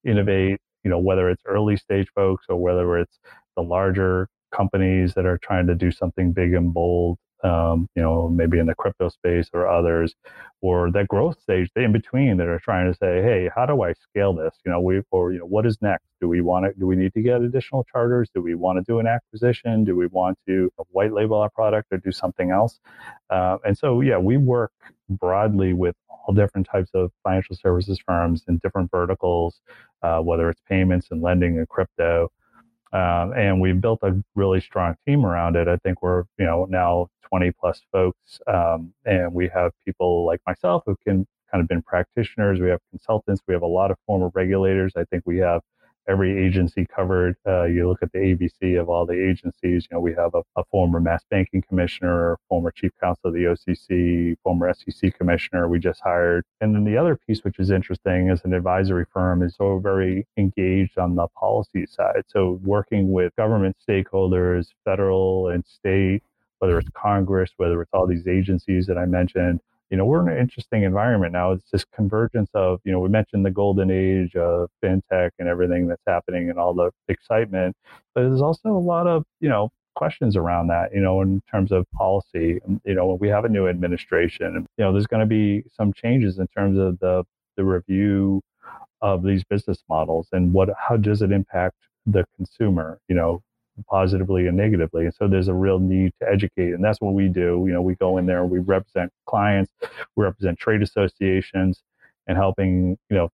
innovate 0.05 0.61
you 0.85 0.90
know 0.90 0.98
whether 0.98 1.31
it's 1.31 1.42
early 1.46 1.77
stage 1.77 2.09
folks 2.14 2.46
or 2.48 2.57
whether 2.57 2.98
it's 2.98 3.18
the 3.57 3.62
larger 3.62 4.29
companies 4.55 5.14
that 5.14 5.27
are 5.27 5.38
trying 5.38 5.66
to 5.66 5.74
do 5.74 5.90
something 5.90 6.33
big 6.33 6.53
and 6.55 6.74
bold 6.74 7.18
um, 7.42 7.88
you 7.96 8.02
know, 8.02 8.28
maybe 8.28 8.59
in 8.59 8.66
the 8.66 8.74
crypto 8.74 9.09
space 9.09 9.48
or 9.52 9.68
others, 9.68 10.14
or 10.61 10.90
that 10.92 11.09
growth 11.09 11.40
stage 11.40 11.70
in 11.76 11.92
between 11.92 12.37
that 12.37 12.46
are 12.46 12.59
trying 12.61 12.90
to 12.90 12.96
say, 12.96 13.22
hey, 13.22 13.50
how 13.55 13.66
do 13.66 13.83
I 13.83 13.92
scale 13.94 14.33
this? 14.35 14.55
You 14.64 14.72
know, 14.72 14.81
we 14.81 15.02
or 15.11 15.33
you 15.33 15.40
know, 15.40 15.46
what 15.46 15.66
is 15.66 15.78
next? 15.83 16.07
Do 16.20 16.28
we 16.28 16.40
want 16.40 16.66
to? 16.66 16.78
Do 16.78 16.87
we 16.87 16.96
need 16.96 17.14
to 17.14 17.22
get 17.22 17.42
additional 17.42 17.85
charters? 17.90 18.31
Do 18.35 18.42
we 18.42 18.55
want 18.55 18.78
to 18.78 18.85
do 18.85 18.98
an 18.98 19.07
acquisition? 19.07 19.85
Do 19.85 19.96
we 19.96 20.07
want 20.07 20.38
to 20.46 20.70
white 20.90 21.12
label 21.12 21.37
our 21.38 21.50
product 21.50 21.88
or 21.92 21.98
do 21.98 22.12
something 22.12 22.50
else? 22.50 22.81
Uh, 23.31 23.59
and 23.64 23.76
so, 23.76 24.00
yeah, 24.00 24.18
we 24.18 24.37
work 24.37 24.72
broadly 25.09 25.72
with 25.72 25.96
all 26.09 26.35
different 26.35 26.66
types 26.70 26.90
of 26.94 27.11
financial 27.24 27.57
services 27.57 27.98
firms 28.07 28.44
in 28.48 28.59
different 28.59 28.90
verticals, 28.90 29.61
uh, 30.02 30.20
whether 30.20 30.48
it's 30.48 30.61
payments 30.68 31.09
and 31.11 31.22
lending 31.22 31.59
and 31.59 31.68
crypto. 31.68 32.31
Um, 32.92 33.33
and 33.33 33.61
we've 33.61 33.81
built 33.81 34.00
a 34.02 34.22
really 34.35 34.61
strong 34.61 34.96
team 35.07 35.24
around 35.24 35.57
it. 35.57 35.68
I 35.68 35.76
think 35.78 36.02
we're, 36.02 36.24
you 36.38 36.44
know, 36.44 36.66
now 36.68 37.09
20 37.28 37.52
plus 37.52 37.81
folks. 37.90 38.40
Um, 38.46 38.92
and 39.07 39.33
we 39.33 39.48
have 39.48 39.72
people 39.85 40.26
like 40.26 40.40
myself 40.46 40.83
who 40.87 40.96
can 41.07 41.26
kind 41.50 41.62
of 41.62 41.68
been 41.68 41.83
practitioners. 41.83 42.61
We 42.61 42.68
have 42.68 42.81
consultants. 42.90 43.40
We 43.46 43.55
have 43.55 43.62
a 43.62 43.66
lot 43.66 43.90
of 43.90 43.96
former 44.07 44.31
regulators. 44.35 44.92
I 44.96 45.05
think 45.05 45.22
we 45.26 45.38
have 45.38 45.62
every 46.09 46.45
agency 46.45 46.87
covered. 46.87 47.37
Uh, 47.47 47.65
you 47.65 47.88
look 47.88 48.03
at 48.03 48.12
the 48.12 48.19
ABC 48.19 48.81
of 48.81 48.88
all 48.88 49.07
the 49.07 49.12
agencies. 49.12 49.87
You 49.91 49.97
know, 49.97 50.01
we 50.01 50.15
have 50.15 50.35
a, 50.35 50.43
a, 50.57 50.65
former 50.71 51.01
mass 51.01 51.23
banking 51.31 51.62
commissioner, 51.62 52.38
former 52.49 52.71
chief 52.71 52.93
counsel 53.01 53.29
of 53.29 53.35
the 53.35 53.45
OCC, 53.45 54.37
former 54.43 54.73
SEC 54.75 55.17
commissioner. 55.17 55.69
We 55.69 55.79
just 55.79 56.01
hired. 56.01 56.45
And 56.61 56.75
then 56.75 56.85
the 56.85 56.97
other 56.97 57.17
piece, 57.17 57.45
which 57.45 57.59
is 57.59 57.71
interesting, 57.71 58.31
as 58.31 58.45
an 58.45 58.55
advisory 58.55 59.07
firm, 59.12 59.43
is 59.43 59.55
so 59.57 59.79
very 59.79 60.27
engaged 60.37 60.99
on 60.99 61.15
the 61.15 61.29
policy 61.38 61.87
side. 61.87 62.23
So 62.27 62.61
working 62.65 63.12
with 63.12 63.35
government 63.37 63.77
stakeholders, 63.88 64.69
federal 64.85 65.49
and 65.49 65.65
state, 65.67 66.23
whether 66.59 66.79
it's 66.79 66.88
Congress, 66.95 67.51
whether 67.57 67.83
it's 67.83 67.91
all 67.93 68.07
these 68.07 68.29
agencies 68.29 68.87
that 68.87 68.97
I 68.97 69.05
mentioned, 69.05 69.61
you 69.92 69.98
know, 69.98 70.07
we're 70.07 70.26
in 70.26 70.35
an 70.35 70.40
interesting 70.40 70.85
environment 70.85 71.35
now. 71.35 71.52
It's 71.52 71.70
this 71.70 71.85
convergence 71.85 72.48
of, 72.55 72.81
you 72.83 72.92
know, 72.92 72.98
we 72.98 73.11
mentioned 73.11 73.44
the 73.44 73.50
golden 73.50 73.90
age 73.90 74.35
of 74.37 74.70
fintech 74.83 75.33
and 75.38 75.46
everything 75.46 75.87
that's 75.87 76.02
happening 76.07 76.48
and 76.48 76.59
all 76.59 76.72
the 76.72 76.90
excitement, 77.09 77.76
but 78.14 78.22
there's 78.22 78.40
also 78.40 78.70
a 78.70 78.78
lot 78.78 79.07
of, 79.07 79.24
you 79.40 79.50
know, 79.50 79.68
questions 79.94 80.35
around 80.35 80.68
that, 80.68 80.94
you 80.94 81.00
know, 81.00 81.20
in 81.20 81.42
terms 81.50 81.70
of 81.72 81.85
policy. 81.92 82.59
You 82.87 82.94
know, 82.94 83.07
when 83.07 83.18
we 83.18 83.28
have 83.28 83.44
a 83.44 83.50
new 83.50 83.68
administration, 83.68 84.66
you 84.78 84.85
know, 84.85 84.92
there's 84.92 85.07
going 85.07 85.20
to 85.20 85.26
be 85.26 85.62
some 85.76 85.92
changes 85.92 86.38
in 86.38 86.46
terms 86.48 86.78
of 86.78 86.98
the 87.00 87.24
the 87.59 87.64
review 87.64 88.40
of 89.02 89.22
these 89.22 89.44
business 89.44 89.83
models 89.90 90.26
and 90.33 90.55
what 90.55 90.70
how 90.78 90.96
does 90.96 91.20
it 91.20 91.33
impact 91.33 91.76
the 92.07 92.24
consumer? 92.37 92.98
You 93.09 93.16
know, 93.16 93.42
positively 93.88 94.46
and 94.46 94.56
negatively. 94.56 95.04
And 95.04 95.14
so 95.14 95.28
there's 95.28 95.48
a 95.48 95.54
real 95.54 95.78
need 95.78 96.12
to 96.20 96.28
educate. 96.28 96.72
And 96.72 96.85
that's 96.85 97.00
what 97.00 97.14
we 97.14 97.28
do. 97.28 97.64
You 97.66 97.72
know, 97.72 97.82
we 97.82 97.94
go 97.96 98.18
in 98.18 98.26
there, 98.26 98.44
we 98.44 98.58
represent 98.58 99.12
clients, 99.26 99.72
we 100.16 100.24
represent 100.24 100.58
trade 100.58 100.82
associations 100.82 101.82
and 102.26 102.37
helping, 102.37 102.98
you 103.11 103.16
know, 103.16 103.28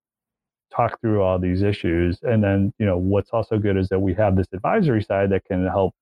talk 0.74 1.00
through 1.00 1.22
all 1.22 1.38
these 1.38 1.62
issues. 1.62 2.18
And 2.22 2.42
then, 2.42 2.72
you 2.78 2.86
know, 2.86 2.98
what's 2.98 3.30
also 3.30 3.58
good 3.58 3.76
is 3.76 3.88
that 3.88 3.98
we 3.98 4.14
have 4.14 4.36
this 4.36 4.48
advisory 4.52 5.02
side 5.02 5.30
that 5.30 5.44
can 5.44 5.66
help 5.66 5.94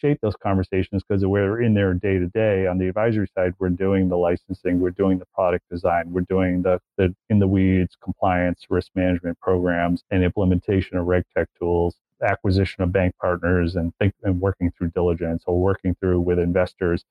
shape 0.00 0.18
those 0.22 0.36
conversations 0.42 1.02
because 1.06 1.24
we're 1.24 1.60
in 1.62 1.74
there 1.74 1.92
day 1.94 2.18
to 2.18 2.26
day. 2.28 2.66
On 2.66 2.78
the 2.78 2.88
advisory 2.88 3.28
side, 3.34 3.54
we're 3.58 3.68
doing 3.68 4.08
the 4.08 4.16
licensing, 4.16 4.80
we're 4.80 4.90
doing 4.90 5.18
the 5.18 5.26
product 5.34 5.68
design, 5.70 6.04
we're 6.10 6.22
doing 6.22 6.62
the, 6.62 6.80
the 6.96 7.14
in 7.28 7.38
the 7.38 7.46
weeds 7.46 7.96
compliance, 8.02 8.64
risk 8.70 8.90
management 8.94 9.38
programs, 9.40 10.02
and 10.10 10.24
implementation 10.24 10.96
of 10.96 11.06
reg 11.06 11.24
tech 11.36 11.48
tools 11.58 11.96
acquisition 12.22 12.82
of 12.82 12.92
bank 12.92 13.14
partners 13.20 13.76
and 13.76 13.92
think 13.98 14.14
and 14.22 14.40
working 14.40 14.70
through 14.76 14.90
diligence 14.90 15.44
or 15.46 15.60
working 15.60 15.94
through 16.00 16.20
with 16.20 16.38
investors 16.38 17.04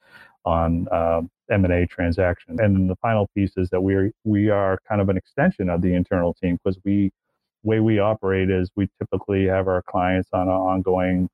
on 0.45 0.87
um, 0.91 1.29
M&A 1.51 1.85
transactions. 1.87 2.59
And 2.59 2.75
then 2.75 2.87
the 2.87 2.95
final 2.97 3.27
piece 3.35 3.53
is 3.57 3.69
that 3.71 3.81
we 3.81 4.11
we 4.23 4.49
are 4.49 4.79
kind 4.87 5.01
of 5.01 5.09
an 5.09 5.17
extension 5.17 5.69
of 5.69 5.81
the 5.81 5.93
internal 5.93 6.33
team 6.33 6.59
because 6.63 6.79
we 6.85 7.11
way 7.63 7.79
we 7.79 7.99
operate 7.99 8.49
is 8.49 8.69
we 8.75 8.89
typically 8.99 9.45
have 9.47 9.67
our 9.67 9.81
clients 9.83 10.29
on 10.33 10.43
an 10.43 10.53
ongoing 10.53 11.29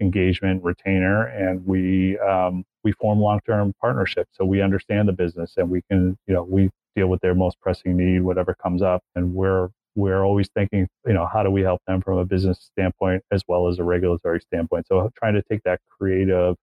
engagement 0.00 0.62
retainer 0.62 1.24
and 1.26 1.64
we 1.66 2.18
um, 2.18 2.64
we 2.84 2.92
form 2.92 3.20
long-term 3.20 3.74
partnerships 3.80 4.30
so 4.32 4.44
we 4.44 4.62
understand 4.62 5.08
the 5.08 5.12
business 5.12 5.54
and 5.56 5.68
we 5.70 5.82
can 5.90 6.16
you 6.26 6.34
know 6.34 6.42
we 6.44 6.70
deal 6.96 7.08
with 7.08 7.20
their 7.20 7.34
most 7.34 7.60
pressing 7.60 7.96
need 7.96 8.20
whatever 8.20 8.54
comes 8.54 8.82
up 8.82 9.02
and 9.16 9.34
we're 9.34 9.68
we're 9.98 10.22
always 10.22 10.48
thinking, 10.54 10.86
you 11.06 11.12
know, 11.12 11.26
how 11.30 11.42
do 11.42 11.50
we 11.50 11.62
help 11.62 11.82
them 11.88 12.00
from 12.00 12.18
a 12.18 12.24
business 12.24 12.70
standpoint 12.72 13.24
as 13.32 13.42
well 13.48 13.66
as 13.66 13.80
a 13.80 13.84
regulatory 13.84 14.40
standpoint? 14.40 14.86
So 14.86 15.10
trying 15.18 15.34
to 15.34 15.42
take 15.42 15.64
that 15.64 15.80
creative, 15.90 16.54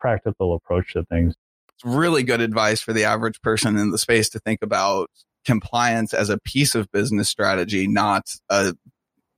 practical 0.00 0.54
approach 0.54 0.94
to 0.94 1.04
things. 1.04 1.34
It's 1.74 1.84
really 1.84 2.24
good 2.24 2.40
advice 2.40 2.80
for 2.80 2.92
the 2.92 3.04
average 3.04 3.40
person 3.40 3.76
in 3.76 3.92
the 3.92 3.98
space 3.98 4.28
to 4.30 4.40
think 4.40 4.62
about 4.62 5.10
compliance 5.44 6.12
as 6.12 6.28
a 6.28 6.38
piece 6.38 6.74
of 6.74 6.90
business 6.90 7.28
strategy, 7.28 7.86
not 7.86 8.34
a 8.50 8.74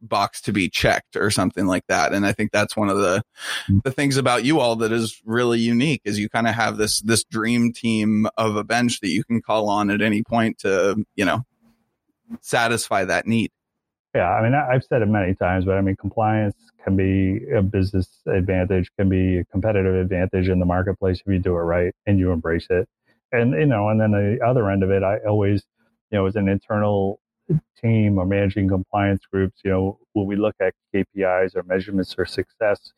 box 0.00 0.40
to 0.42 0.52
be 0.52 0.70
checked 0.70 1.14
or 1.14 1.30
something 1.30 1.66
like 1.66 1.84
that. 1.88 2.14
And 2.14 2.26
I 2.26 2.32
think 2.32 2.50
that's 2.50 2.76
one 2.76 2.88
of 2.88 2.96
the 2.98 3.22
Mm. 3.68 3.82
the 3.82 3.90
things 3.90 4.16
about 4.16 4.44
you 4.44 4.58
all 4.60 4.76
that 4.76 4.92
is 4.92 5.20
really 5.24 5.58
unique 5.60 6.00
is 6.04 6.18
you 6.18 6.28
kind 6.30 6.46
of 6.46 6.54
have 6.54 6.78
this 6.78 7.00
this 7.02 7.24
dream 7.24 7.72
team 7.72 8.26
of 8.38 8.56
a 8.56 8.64
bench 8.64 9.00
that 9.00 9.08
you 9.10 9.22
can 9.24 9.42
call 9.42 9.68
on 9.68 9.90
at 9.90 10.00
any 10.00 10.22
point 10.22 10.58
to, 10.58 11.04
you 11.14 11.24
know, 11.24 11.44
satisfy 12.40 13.04
that 13.04 13.26
need. 13.26 13.50
Yeah, 14.14 14.30
I 14.30 14.42
mean, 14.42 14.54
I've 14.54 14.84
said 14.84 15.02
it 15.02 15.06
many 15.06 15.34
times, 15.34 15.64
but 15.64 15.76
I 15.76 15.80
mean, 15.80 15.96
compliance 15.96 16.54
can 16.84 16.96
be 16.96 17.40
a 17.52 17.62
business 17.62 18.08
advantage, 18.26 18.90
can 18.96 19.08
be 19.08 19.38
a 19.38 19.44
competitive 19.46 19.96
advantage 19.96 20.48
in 20.48 20.60
the 20.60 20.66
marketplace 20.66 21.20
if 21.20 21.32
you 21.32 21.40
do 21.40 21.56
it 21.56 21.62
right 21.62 21.92
and 22.06 22.18
you 22.18 22.30
embrace 22.30 22.68
it. 22.70 22.88
And 23.32 23.52
you 23.52 23.66
know, 23.66 23.88
and 23.88 24.00
then 24.00 24.12
the 24.12 24.38
other 24.46 24.70
end 24.70 24.84
of 24.84 24.90
it, 24.90 25.02
I 25.02 25.18
always, 25.26 25.64
you 26.10 26.18
know, 26.18 26.26
as 26.26 26.36
an 26.36 26.48
internal 26.48 27.18
team 27.82 28.18
or 28.18 28.24
managing 28.24 28.68
compliance 28.68 29.22
groups, 29.30 29.60
you 29.64 29.70
know, 29.70 29.98
when 30.12 30.26
we 30.26 30.36
look 30.36 30.54
at 30.60 30.74
KPIs 30.94 31.56
or 31.56 31.64
measurements 31.64 32.14
or 32.16 32.24
success, 32.24 32.92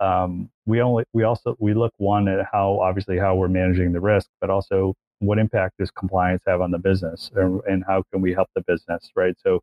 um, 0.00 0.50
we 0.66 0.80
only 0.80 1.04
we 1.12 1.22
also 1.22 1.56
we 1.60 1.74
look 1.74 1.94
one 1.98 2.26
at 2.26 2.44
how 2.50 2.80
obviously 2.80 3.18
how 3.18 3.36
we're 3.36 3.48
managing 3.48 3.92
the 3.92 4.00
risk, 4.00 4.28
but 4.40 4.50
also 4.50 4.94
what 5.20 5.38
impact 5.38 5.78
does 5.78 5.90
compliance 5.90 6.42
have 6.46 6.60
on 6.60 6.70
the 6.70 6.78
business 6.78 7.30
and, 7.34 7.60
and 7.66 7.84
how 7.86 8.02
can 8.12 8.20
we 8.20 8.32
help 8.32 8.48
the 8.54 8.62
business, 8.62 9.10
right? 9.16 9.34
So 9.42 9.60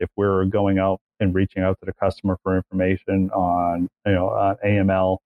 if 0.00 0.08
we're 0.16 0.44
going 0.46 0.78
out 0.78 1.00
and 1.20 1.34
reaching 1.34 1.62
out 1.62 1.78
to 1.80 1.86
the 1.86 1.92
customer 1.92 2.38
for 2.42 2.56
information 2.56 3.30
on 3.30 3.88
you 4.06 4.12
know 4.12 4.28
on 4.30 4.56
AML, 4.64 5.18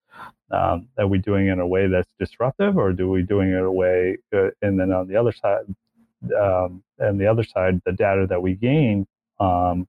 um, 0.50 0.88
are 0.98 1.06
we 1.06 1.18
doing 1.18 1.46
it 1.46 1.52
in 1.52 1.60
a 1.60 1.66
way 1.66 1.86
that's 1.86 2.12
disruptive, 2.18 2.76
or 2.76 2.92
do 2.92 3.08
we 3.08 3.22
doing 3.22 3.50
it 3.50 3.56
in 3.56 3.64
a 3.64 3.72
way? 3.72 4.18
Uh, 4.34 4.48
and 4.62 4.78
then 4.78 4.92
on 4.92 5.06
the 5.06 5.16
other 5.16 5.32
side, 5.32 5.62
um, 6.38 6.82
and 6.98 7.20
the 7.20 7.26
other 7.26 7.44
side, 7.44 7.80
the 7.86 7.92
data 7.92 8.26
that 8.28 8.42
we 8.42 8.54
gain 8.54 9.06
um, 9.38 9.86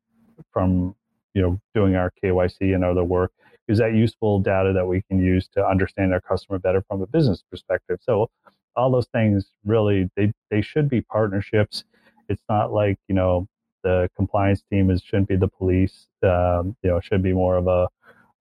from 0.54 0.96
you 1.34 1.42
know 1.42 1.60
doing 1.74 1.96
our 1.96 2.12
KYC 2.24 2.74
and 2.76 2.84
other 2.86 3.04
work 3.04 3.32
is 3.68 3.78
that 3.78 3.94
useful 3.94 4.40
data 4.40 4.74
that 4.74 4.86
we 4.86 5.02
can 5.04 5.24
use 5.24 5.48
to 5.48 5.66
understand 5.66 6.14
our 6.14 6.22
customer 6.22 6.60
better 6.60 6.84
from 6.88 7.02
a 7.02 7.08
business 7.08 7.44
perspective. 7.50 8.00
So 8.02 8.30
all 8.76 8.92
those 8.92 9.08
things 9.08 9.52
really 9.66 10.10
they 10.16 10.34
they 10.50 10.62
should 10.62 10.90
be 10.90 11.02
partnerships. 11.02 11.84
It's 12.30 12.44
not 12.50 12.72
like 12.72 12.98
you 13.08 13.16
know 13.16 13.48
the 13.84 14.10
compliance 14.16 14.64
team 14.72 14.90
is 14.90 15.02
shouldn't 15.02 15.28
be 15.28 15.36
the 15.36 15.48
police. 15.48 16.08
Um, 16.24 16.76
you 16.84 16.90
know, 16.90 16.98
it 16.98 17.04
should 17.04 17.24
be 17.24 17.34
more 17.34 17.58
of 17.58 17.68
a, 17.68 17.88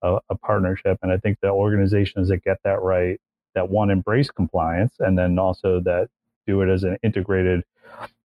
a 0.02 0.18
a 0.30 0.36
partnership. 0.36 0.98
And 1.02 1.12
I 1.12 1.18
think 1.18 1.38
the 1.40 1.48
organizations 1.50 2.28
that 2.28 2.44
get 2.44 2.58
that 2.64 2.82
right, 2.82 3.20
that 3.54 3.68
one 3.68 3.90
embrace 3.90 4.30
compliance, 4.30 4.94
and 4.98 5.18
then 5.18 5.38
also 5.38 5.80
that 5.80 6.08
do 6.46 6.62
it 6.62 6.68
as 6.68 6.84
an 6.84 6.98
integrated 7.02 7.64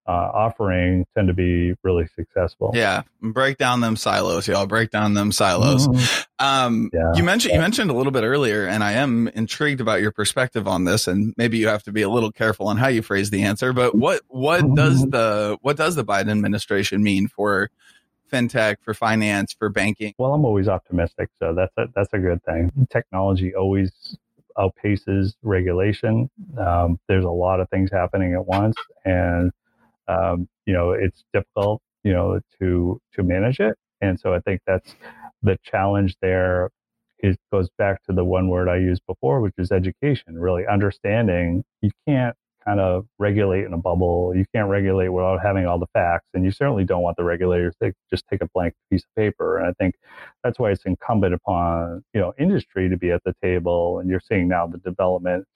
uh, 0.06 0.10
offering, 0.34 1.06
tend 1.14 1.28
to 1.28 1.34
be 1.34 1.74
really 1.82 2.06
successful. 2.14 2.70
Yeah, 2.74 3.02
break 3.22 3.56
down 3.58 3.80
them 3.80 3.96
silos, 3.96 4.46
y'all. 4.46 4.66
Break 4.66 4.90
down 4.90 5.14
them 5.14 5.32
silos. 5.32 5.88
Mhm. 5.88 6.26
Um, 6.38 6.90
Yeah. 6.92 7.12
you 7.14 7.24
mentioned 7.24 7.54
you 7.54 7.60
mentioned 7.60 7.90
a 7.90 7.94
little 7.94 8.12
bit 8.12 8.22
earlier, 8.24 8.66
and 8.66 8.84
I 8.84 8.92
am 8.92 9.28
intrigued 9.28 9.80
about 9.80 10.02
your 10.02 10.12
perspective 10.12 10.68
on 10.68 10.84
this. 10.84 11.08
And 11.08 11.32
maybe 11.38 11.56
you 11.58 11.68
have 11.68 11.82
to 11.84 11.92
be 11.92 12.02
a 12.02 12.08
little 12.08 12.30
careful 12.32 12.68
on 12.68 12.76
how 12.76 12.88
you 12.88 13.00
phrase 13.02 13.30
the 13.30 13.42
answer. 13.44 13.72
But 13.72 13.94
what 13.94 14.20
what 14.28 14.74
does 14.74 15.02
the 15.06 15.56
what 15.62 15.76
does 15.76 15.94
the 15.94 16.04
Biden 16.04 16.30
administration 16.30 17.02
mean 17.02 17.28
for 17.28 17.70
fintech, 18.30 18.76
for 18.82 18.92
finance, 18.94 19.54
for 19.58 19.68
banking? 19.68 20.12
Well, 20.18 20.34
I'm 20.34 20.44
always 20.44 20.68
optimistic, 20.68 21.30
so 21.38 21.54
that's 21.54 21.72
a, 21.78 21.86
that's 21.94 22.12
a 22.12 22.18
good 22.18 22.42
thing. 22.44 22.72
Technology 22.90 23.54
always 23.54 24.18
outpaces 24.58 25.34
regulation. 25.42 26.28
Um, 26.58 26.98
there's 27.08 27.24
a 27.24 27.30
lot 27.30 27.60
of 27.60 27.68
things 27.70 27.90
happening 27.90 28.34
at 28.34 28.46
once, 28.46 28.76
and 29.04 29.50
um, 30.08 30.48
you 30.66 30.74
know 30.74 30.92
it's 30.92 31.24
difficult, 31.32 31.82
you 32.02 32.12
know, 32.12 32.40
to 32.60 33.00
to 33.14 33.22
manage 33.22 33.60
it. 33.60 33.76
And 34.00 34.18
so 34.20 34.34
I 34.34 34.40
think 34.40 34.60
that's 34.66 34.94
the 35.42 35.58
challenge 35.64 36.16
there. 36.20 36.70
It 37.20 37.38
goes 37.52 37.68
back 37.78 38.02
to 38.04 38.12
the 38.12 38.24
one 38.24 38.48
word 38.48 38.68
I 38.68 38.76
used 38.76 39.02
before, 39.06 39.40
which 39.40 39.54
is 39.58 39.72
education. 39.72 40.38
Really 40.38 40.66
understanding 40.66 41.64
you 41.80 41.90
can't 42.06 42.36
kind 42.64 42.80
of 42.80 43.06
regulate 43.18 43.64
in 43.64 43.72
a 43.72 43.78
bubble. 43.78 44.32
You 44.34 44.44
can't 44.54 44.68
regulate 44.68 45.08
without 45.08 45.40
having 45.42 45.66
all 45.66 45.78
the 45.78 45.86
facts, 45.92 46.28
and 46.34 46.44
you 46.44 46.50
certainly 46.50 46.84
don't 46.84 47.02
want 47.02 47.16
the 47.16 47.24
regulators 47.24 47.74
to 47.82 47.92
just 48.10 48.24
take 48.30 48.42
a 48.42 48.48
blank 48.54 48.74
piece 48.90 49.02
of 49.04 49.14
paper. 49.16 49.58
And 49.58 49.66
I 49.68 49.72
think 49.72 49.94
that's 50.42 50.58
why 50.58 50.70
it's 50.70 50.84
incumbent 50.84 51.34
upon 51.34 52.04
you 52.14 52.20
know 52.20 52.32
industry 52.38 52.88
to 52.88 52.96
be 52.96 53.10
at 53.10 53.22
the 53.24 53.34
table. 53.42 53.98
And 53.98 54.08
you're 54.08 54.20
seeing 54.20 54.48
now 54.48 54.66
the 54.66 54.78
development 54.78 55.46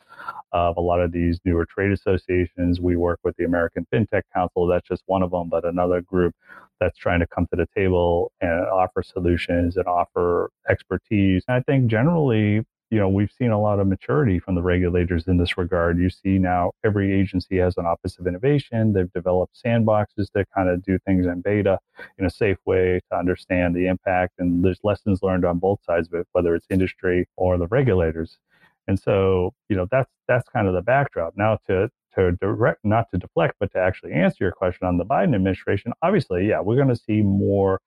of 0.53 0.77
a 0.77 0.81
lot 0.81 1.01
of 1.01 1.13
these 1.13 1.39
newer 1.45 1.67
trade 1.67 1.93
associations. 1.93 2.81
We 2.81 2.97
work 2.97 3.21
with 3.25 3.37
the 3.37 3.45
American 3.45 3.87
FinTech 3.93 4.23
Council. 4.35 4.67
That's 4.67 4.87
just 4.89 5.03
one 5.07 5.23
of 5.23 5.31
them, 5.31 5.49
but 5.49 5.65
another 5.65 6.01
group 6.01 6.35
that's 6.81 6.99
trying 6.99 7.21
to 7.21 7.27
come 7.27 7.47
to 7.47 7.57
the 7.57 7.67
table 7.77 8.33
and 8.41 8.67
offer 8.67 9.03
solutions 9.03 9.77
and 9.77 9.87
offer 9.87 10.51
expertise. 10.69 11.45
And 11.49 11.57
I 11.57 11.61
think 11.61 11.91
generally 11.91 12.65
you 12.91 12.99
know, 12.99 13.09
we've 13.09 13.31
seen 13.31 13.51
a 13.51 13.61
lot 13.61 13.81
of 13.81 13.87
maturity 13.87 14.39
from 14.39 14.55
the 14.55 14.63
regulators 14.63 15.27
in 15.27 15.37
this 15.37 15.59
regard. 15.59 15.99
You 15.99 16.09
see 16.09 16.39
now 16.39 16.73
every 16.85 17.13
agency 17.13 17.59
has 17.59 17.77
an 17.77 17.87
Office 17.87 18.19
of 18.19 18.27
Innovation. 18.27 18.93
They've 18.93 19.13
developed 19.13 19.61
sandboxes 19.65 20.33
to 20.33 20.47
kind 20.55 20.69
of 20.71 20.83
do 20.83 20.99
things 21.07 21.27
in 21.27 21.43
beta 21.43 21.79
in 22.19 22.25
a 22.25 22.31
safe 22.31 22.59
way 22.65 23.01
to 23.11 23.19
understand 23.19 23.75
the 23.75 23.87
impact. 23.87 24.35
And 24.39 24.65
there's 24.65 24.81
lessons 24.85 25.23
learned 25.23 25.45
on 25.45 25.59
both 25.59 25.81
sides 25.85 26.09
of 26.09 26.21
it, 26.21 26.27
whether 26.33 26.55
it's 26.55 26.67
industry 26.71 27.29
or 27.37 27.59
the 27.59 27.67
regulators. 27.67 28.39
And 28.87 28.99
so, 28.99 29.53
you 29.69 29.77
know, 29.77 29.87
that's 29.91 30.11
that's 30.27 30.49
kind 30.49 30.67
of 30.67 30.75
the 30.75 30.83
backdrop. 30.83 31.35
Now 31.37 31.59
to 31.67 31.91
to 32.15 32.33
direct, 32.33 32.81
not 32.85 33.11
to 33.11 33.19
deflect, 33.19 33.57
but 33.61 33.71
to 33.73 33.79
actually 33.79 34.13
answer 34.13 34.45
your 34.45 34.53
question 34.53 34.87
on 34.87 34.97
the 34.97 35.05
Biden 35.05 35.35
administration, 35.35 35.93
obviously, 36.03 36.49
yeah, 36.49 36.61
we're 36.61 36.77
going 36.77 36.89
to 36.89 36.97
see 36.97 37.21
more 37.21 37.81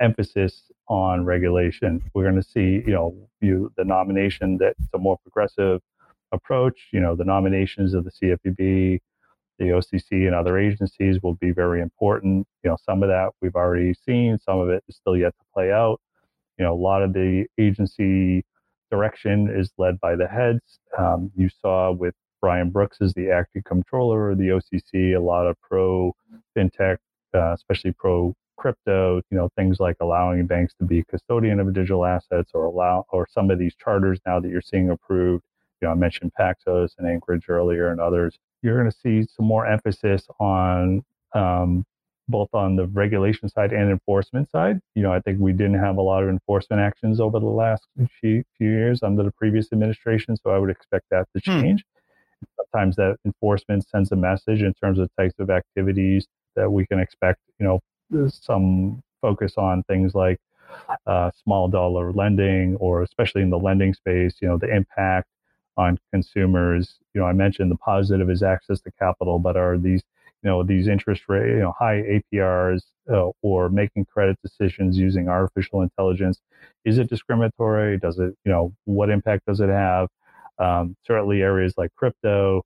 emphasis 0.00 0.64
on 0.88 1.24
regulation. 1.24 2.02
We're 2.14 2.24
going 2.24 2.36
to 2.36 2.42
see, 2.42 2.82
you 2.86 2.92
know, 2.92 3.14
you 3.40 3.72
the 3.76 3.84
nomination 3.84 4.58
that's 4.58 4.88
a 4.94 4.98
more 4.98 5.18
progressive 5.18 5.80
approach. 6.32 6.88
You 6.92 7.00
know, 7.00 7.16
the 7.16 7.24
nominations 7.24 7.94
of 7.94 8.04
the 8.04 8.10
CFPB, 8.10 9.00
the 9.58 9.64
OCC, 9.64 10.26
and 10.26 10.34
other 10.34 10.58
agencies 10.58 11.22
will 11.22 11.34
be 11.34 11.50
very 11.50 11.80
important. 11.80 12.46
You 12.62 12.70
know, 12.70 12.76
some 12.84 13.02
of 13.02 13.08
that 13.08 13.30
we've 13.40 13.56
already 13.56 13.94
seen. 13.94 14.38
Some 14.38 14.60
of 14.60 14.68
it 14.68 14.84
is 14.88 14.96
still 14.96 15.16
yet 15.16 15.34
to 15.38 15.44
play 15.52 15.72
out. 15.72 16.00
You 16.58 16.64
know, 16.64 16.74
a 16.74 16.76
lot 16.76 17.02
of 17.02 17.12
the 17.12 17.46
agency 17.58 18.44
direction 18.90 19.48
is 19.50 19.70
led 19.78 20.00
by 20.00 20.16
the 20.16 20.28
heads. 20.28 20.78
Um, 20.96 21.30
you 21.36 21.48
saw 21.60 21.92
with 21.92 22.14
Brian 22.40 22.70
Brooks 22.70 22.98
as 23.00 23.12
the 23.14 23.30
acting 23.30 23.62
comptroller 23.66 24.30
of 24.30 24.38
the 24.38 24.48
OCC, 24.48 25.16
a 25.16 25.20
lot 25.20 25.46
of 25.46 25.56
pro 25.60 26.14
fintech, 26.56 26.98
uh, 27.34 27.52
especially 27.52 27.92
pro 27.92 28.34
crypto, 28.56 29.22
you 29.30 29.36
know, 29.36 29.48
things 29.56 29.78
like 29.80 29.96
allowing 30.00 30.46
banks 30.46 30.74
to 30.78 30.84
be 30.84 31.04
custodian 31.04 31.60
of 31.60 31.72
digital 31.72 32.04
assets 32.04 32.50
or 32.54 32.64
allow, 32.64 33.04
or 33.10 33.26
some 33.30 33.50
of 33.50 33.58
these 33.58 33.74
charters 33.76 34.18
now 34.26 34.40
that 34.40 34.48
you're 34.48 34.60
seeing 34.62 34.90
approved. 34.90 35.44
You 35.80 35.88
know, 35.88 35.92
I 35.92 35.94
mentioned 35.94 36.32
Paxos 36.38 36.90
and 36.98 37.06
Anchorage 37.06 37.48
earlier 37.48 37.88
and 37.88 38.00
others. 38.00 38.36
You're 38.62 38.78
going 38.80 38.90
to 38.90 38.96
see 38.96 39.28
some 39.36 39.46
more 39.46 39.66
emphasis 39.66 40.26
on 40.40 41.02
um, 41.34 41.84
both 42.28 42.48
on 42.54 42.76
the 42.76 42.86
regulation 42.86 43.48
side 43.48 43.72
and 43.72 43.90
enforcement 43.90 44.50
side. 44.50 44.80
You 44.94 45.02
know, 45.02 45.12
I 45.12 45.20
think 45.20 45.38
we 45.38 45.52
didn't 45.52 45.78
have 45.78 45.96
a 45.98 46.02
lot 46.02 46.22
of 46.22 46.28
enforcement 46.28 46.80
actions 46.80 47.20
over 47.20 47.38
the 47.38 47.46
last 47.46 47.86
few, 48.20 48.42
few 48.58 48.70
years 48.70 49.02
under 49.02 49.22
the 49.22 49.30
previous 49.32 49.72
administration, 49.72 50.36
so 50.36 50.50
I 50.50 50.58
would 50.58 50.70
expect 50.70 51.04
that 51.10 51.26
to 51.36 51.42
Hmm. 51.44 51.60
change. 51.60 51.84
Sometimes 52.56 52.96
that 52.96 53.16
enforcement 53.24 53.86
sends 53.88 54.12
a 54.12 54.16
message 54.16 54.62
in 54.62 54.74
terms 54.74 54.98
of 54.98 55.08
types 55.18 55.34
of 55.38 55.50
activities 55.50 56.26
that 56.54 56.70
we 56.70 56.86
can 56.86 56.98
expect. 56.98 57.40
You 57.58 57.66
know, 57.66 57.80
some 58.28 59.02
focus 59.20 59.54
on 59.56 59.82
things 59.84 60.14
like 60.14 60.38
uh, 61.06 61.30
small 61.42 61.68
dollar 61.68 62.12
lending, 62.12 62.76
or 62.76 63.02
especially 63.02 63.42
in 63.42 63.50
the 63.50 63.58
lending 63.58 63.94
space, 63.94 64.36
you 64.40 64.48
know, 64.48 64.58
the 64.58 64.74
impact 64.74 65.28
on 65.76 65.98
consumers. 66.12 66.98
You 67.14 67.20
know, 67.20 67.26
I 67.26 67.32
mentioned 67.32 67.70
the 67.70 67.76
positive 67.76 68.30
is 68.30 68.42
access 68.42 68.80
to 68.82 68.90
capital, 68.98 69.38
but 69.38 69.56
are 69.56 69.78
these, 69.78 70.02
you 70.42 70.50
know, 70.50 70.62
these 70.62 70.88
interest 70.88 71.24
rate, 71.28 71.50
you 71.50 71.58
know, 71.58 71.74
high 71.78 72.20
APRs 72.34 72.82
uh, 73.12 73.30
or 73.42 73.68
making 73.68 74.06
credit 74.06 74.38
decisions 74.42 74.98
using 74.98 75.28
artificial 75.28 75.82
intelligence, 75.82 76.40
is 76.84 76.98
it 76.98 77.08
discriminatory? 77.08 77.98
Does 77.98 78.18
it, 78.18 78.34
you 78.44 78.52
know, 78.52 78.72
what 78.84 79.10
impact 79.10 79.46
does 79.46 79.60
it 79.60 79.68
have? 79.68 80.08
Um, 80.58 80.96
certainly, 81.06 81.42
areas 81.42 81.74
like 81.76 81.94
crypto, 81.96 82.62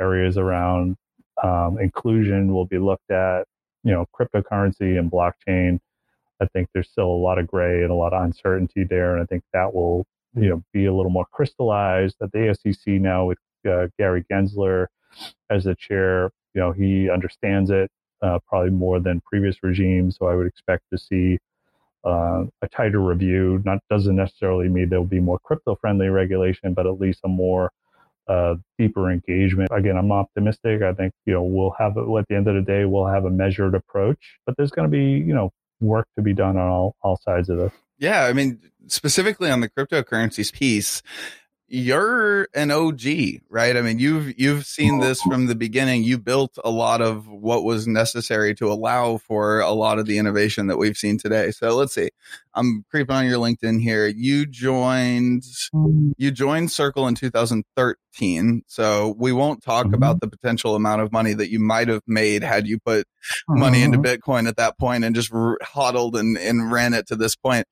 areas 0.00 0.38
around 0.38 0.96
um, 1.42 1.78
inclusion 1.78 2.52
will 2.52 2.64
be 2.66 2.78
looked 2.78 3.10
at 3.10 3.44
you 3.84 3.92
know 3.92 4.06
cryptocurrency 4.18 4.98
and 4.98 5.10
blockchain 5.10 5.78
i 6.40 6.46
think 6.52 6.68
there's 6.74 6.90
still 6.90 7.06
a 7.06 7.22
lot 7.26 7.38
of 7.38 7.46
gray 7.46 7.82
and 7.82 7.90
a 7.90 7.94
lot 7.94 8.12
of 8.12 8.24
uncertainty 8.24 8.84
there 8.84 9.14
and 9.14 9.22
i 9.22 9.26
think 9.26 9.44
that 9.52 9.72
will 9.72 10.06
you 10.36 10.48
know 10.48 10.62
be 10.72 10.86
a 10.86 10.92
little 10.92 11.10
more 11.10 11.26
crystallized 11.32 12.16
at 12.22 12.32
the 12.32 12.56
SEC 12.60 12.94
now 12.94 13.26
with 13.26 13.38
uh, 13.68 13.86
Gary 13.98 14.24
Gensler 14.30 14.86
as 15.50 15.64
the 15.64 15.74
chair. 15.74 16.30
You 16.54 16.60
know 16.60 16.72
he 16.72 17.10
understands 17.10 17.70
it 17.70 17.90
uh, 18.22 18.38
probably 18.46 18.70
more 18.70 19.00
than 19.00 19.20
previous 19.20 19.62
regimes 19.62 20.16
so 20.18 20.26
i 20.26 20.34
would 20.34 20.46
expect 20.46 20.84
to 20.92 20.98
see 20.98 21.38
uh, 22.04 22.44
a 22.60 22.68
tighter 22.68 23.00
review. 23.00 23.62
Not 23.64 23.78
doesn't 23.90 24.16
necessarily 24.16 24.68
mean 24.68 24.90
there'll 24.90 25.06
be 25.06 25.20
more 25.20 25.38
crypto 25.40 25.76
friendly 25.76 26.08
regulation 26.08 26.74
but 26.74 26.86
at 26.86 27.00
least 27.00 27.20
a 27.24 27.28
more 27.28 27.70
uh, 28.28 28.54
deeper 28.78 29.10
engagement. 29.10 29.70
Again, 29.72 29.96
I'm 29.96 30.12
optimistic. 30.12 30.82
I 30.82 30.92
think 30.92 31.12
you 31.26 31.34
know 31.34 31.42
we'll 31.42 31.74
have 31.78 31.96
at 31.96 32.28
the 32.28 32.34
end 32.36 32.48
of 32.48 32.54
the 32.54 32.62
day 32.62 32.84
we'll 32.84 33.06
have 33.06 33.24
a 33.24 33.30
measured 33.30 33.74
approach, 33.74 34.38
but 34.46 34.56
there's 34.56 34.70
going 34.70 34.90
to 34.90 34.96
be 34.96 35.04
you 35.04 35.34
know 35.34 35.50
work 35.80 36.06
to 36.16 36.22
be 36.22 36.32
done 36.32 36.56
on 36.56 36.68
all, 36.68 36.96
all 37.02 37.18
sides 37.22 37.48
of 37.48 37.58
this. 37.58 37.72
Yeah, 37.98 38.24
I 38.24 38.32
mean, 38.32 38.60
specifically 38.86 39.50
on 39.50 39.60
the 39.60 39.68
cryptocurrencies 39.68 40.52
piece, 40.52 41.02
you're 41.74 42.46
an 42.54 42.70
OG, 42.70 43.02
right? 43.48 43.76
I 43.76 43.82
mean, 43.82 43.98
you've 43.98 44.38
you've 44.38 44.64
seen 44.64 45.00
this 45.00 45.20
from 45.22 45.46
the 45.46 45.56
beginning. 45.56 46.04
You 46.04 46.18
built 46.18 46.56
a 46.64 46.70
lot 46.70 47.02
of 47.02 47.26
what 47.26 47.64
was 47.64 47.88
necessary 47.88 48.54
to 48.56 48.70
allow 48.70 49.18
for 49.18 49.58
a 49.58 49.72
lot 49.72 49.98
of 49.98 50.06
the 50.06 50.18
innovation 50.18 50.68
that 50.68 50.76
we've 50.76 50.96
seen 50.96 51.18
today. 51.18 51.50
So 51.50 51.74
let's 51.74 51.92
see. 51.92 52.10
I'm 52.54 52.84
creeping 52.90 53.16
on 53.16 53.26
your 53.26 53.38
LinkedIn 53.38 53.82
here. 53.82 54.06
You 54.06 54.46
joined 54.46 55.42
you 56.16 56.30
joined 56.30 56.70
Circle 56.70 57.08
in 57.08 57.16
2013. 57.16 58.62
So 58.68 59.16
we 59.18 59.32
won't 59.32 59.60
talk 59.60 59.86
mm-hmm. 59.86 59.94
about 59.94 60.20
the 60.20 60.28
potential 60.28 60.76
amount 60.76 61.02
of 61.02 61.10
money 61.10 61.34
that 61.34 61.50
you 61.50 61.58
might 61.58 61.88
have 61.88 62.02
made 62.06 62.44
had 62.44 62.68
you 62.68 62.78
put 62.78 63.08
money 63.48 63.82
into. 63.82 63.98
Bitcoin 63.98 64.46
at 64.46 64.56
that 64.56 64.78
point 64.78 65.02
and 65.02 65.14
just 65.14 65.32
hodled 65.62 66.14
and, 66.14 66.36
and 66.36 66.70
ran 66.70 66.92
it 66.92 67.06
to 67.06 67.16
this 67.16 67.34
point 67.34 67.66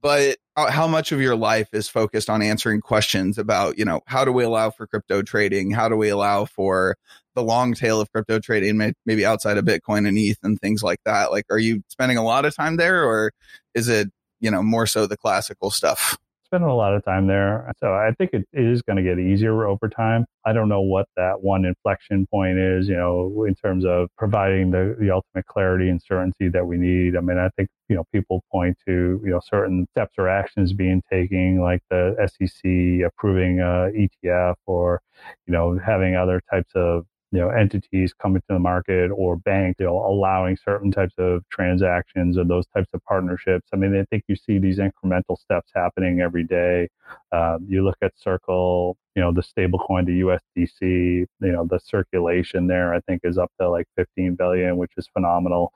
but 0.00 0.36
Uh, 0.56 0.70
how 0.70 0.86
much 0.86 1.12
of 1.12 1.20
your 1.20 1.36
life 1.36 1.68
is 1.74 1.86
focused 1.88 2.30
on 2.30 2.40
answering 2.40 2.80
questions 2.80 3.36
about, 3.36 3.76
you 3.78 3.84
know, 3.84 4.00
how 4.06 4.24
do 4.24 4.32
we 4.32 4.42
allow 4.42 4.70
for 4.70 4.86
crypto 4.86 5.20
trading? 5.20 5.70
How 5.70 5.88
do 5.88 5.96
we 5.96 6.08
allow 6.08 6.46
for 6.46 6.96
the 7.34 7.42
long 7.42 7.74
tail 7.74 8.00
of 8.00 8.10
crypto 8.10 8.38
trading, 8.38 8.94
maybe 9.04 9.26
outside 9.26 9.58
of 9.58 9.66
Bitcoin 9.66 10.08
and 10.08 10.16
ETH 10.16 10.38
and 10.42 10.58
things 10.60 10.82
like 10.82 11.00
that? 11.04 11.30
Like, 11.30 11.44
are 11.50 11.58
you 11.58 11.82
spending 11.88 12.16
a 12.16 12.24
lot 12.24 12.46
of 12.46 12.56
time 12.56 12.76
there 12.76 13.04
or 13.04 13.32
is 13.74 13.88
it, 13.88 14.08
you 14.40 14.50
know, 14.50 14.62
more 14.62 14.86
so 14.86 15.06
the 15.06 15.18
classical 15.18 15.70
stuff? 15.70 16.16
Spending 16.46 16.70
a 16.70 16.74
lot 16.74 16.94
of 16.94 17.04
time 17.04 17.26
there. 17.26 17.70
So 17.78 17.92
I 17.92 18.12
think 18.16 18.30
it, 18.32 18.46
is 18.52 18.80
going 18.82 18.96
to 18.96 19.02
get 19.02 19.18
easier 19.18 19.66
over 19.66 19.88
time. 19.88 20.24
I 20.44 20.52
don't 20.52 20.68
know 20.68 20.80
what 20.80 21.06
that 21.16 21.42
one 21.42 21.64
inflection 21.64 22.26
point 22.28 22.58
is, 22.58 22.88
you 22.88 22.96
know, 22.96 23.44
in 23.46 23.54
terms 23.54 23.84
of 23.84 24.08
providing 24.16 24.70
the, 24.70 24.96
the 24.98 25.10
ultimate 25.10 25.46
clarity 25.46 25.88
and 25.90 26.00
certainty 26.00 26.48
that 26.48 26.66
we 26.66 26.78
need. 26.78 27.16
I 27.16 27.20
mean, 27.20 27.38
I 27.38 27.50
think, 27.56 27.68
you 27.88 27.96
know, 27.96 28.04
people 28.12 28.42
point 28.50 28.76
to, 28.86 29.20
you 29.24 29.30
know, 29.30 29.40
certain 29.44 29.86
steps 29.90 30.14
or 30.18 30.28
actions 30.28 30.72
being 30.72 31.02
taken, 31.10 31.60
like 31.60 31.82
the 31.90 32.14
SEC 32.28 33.06
approving 33.06 33.60
uh, 33.60 33.90
a 33.94 34.08
ETF 34.08 34.54
or, 34.66 35.02
you 35.46 35.52
know, 35.52 35.78
having 35.84 36.16
other 36.16 36.40
types 36.50 36.70
of 36.74 37.04
you 37.36 37.42
know 37.42 37.50
entities 37.50 38.14
coming 38.14 38.40
to 38.40 38.54
the 38.54 38.58
market 38.58 39.10
or 39.14 39.36
banks 39.36 39.76
you 39.78 39.84
know 39.86 39.98
allowing 39.98 40.56
certain 40.56 40.90
types 40.90 41.14
of 41.18 41.42
transactions 41.50 42.38
or 42.38 42.44
those 42.44 42.66
types 42.74 42.88
of 42.94 43.04
partnerships. 43.04 43.68
I 43.74 43.76
mean 43.76 43.94
i 43.94 44.04
think 44.10 44.24
you 44.26 44.36
see 44.36 44.58
these 44.58 44.78
incremental 44.78 45.36
steps 45.38 45.70
happening 45.74 46.20
every 46.20 46.44
day. 46.44 46.88
Um, 47.32 47.66
you 47.68 47.84
look 47.84 47.98
at 48.00 48.12
circle 48.18 48.96
you 49.14 49.22
know 49.22 49.32
the 49.32 49.42
stable 49.42 49.78
coin 49.78 50.06
the 50.06 50.20
usdc 50.20 50.80
you 50.80 51.26
know 51.40 51.66
the 51.70 51.78
circulation 51.78 52.66
there 52.66 52.94
i 52.94 53.00
think 53.00 53.20
is 53.24 53.36
up 53.38 53.50
to 53.60 53.68
like 53.68 53.86
15 53.96 54.34
billion 54.36 54.76
which 54.78 54.92
is 54.96 55.06
phenomenal. 55.12 55.72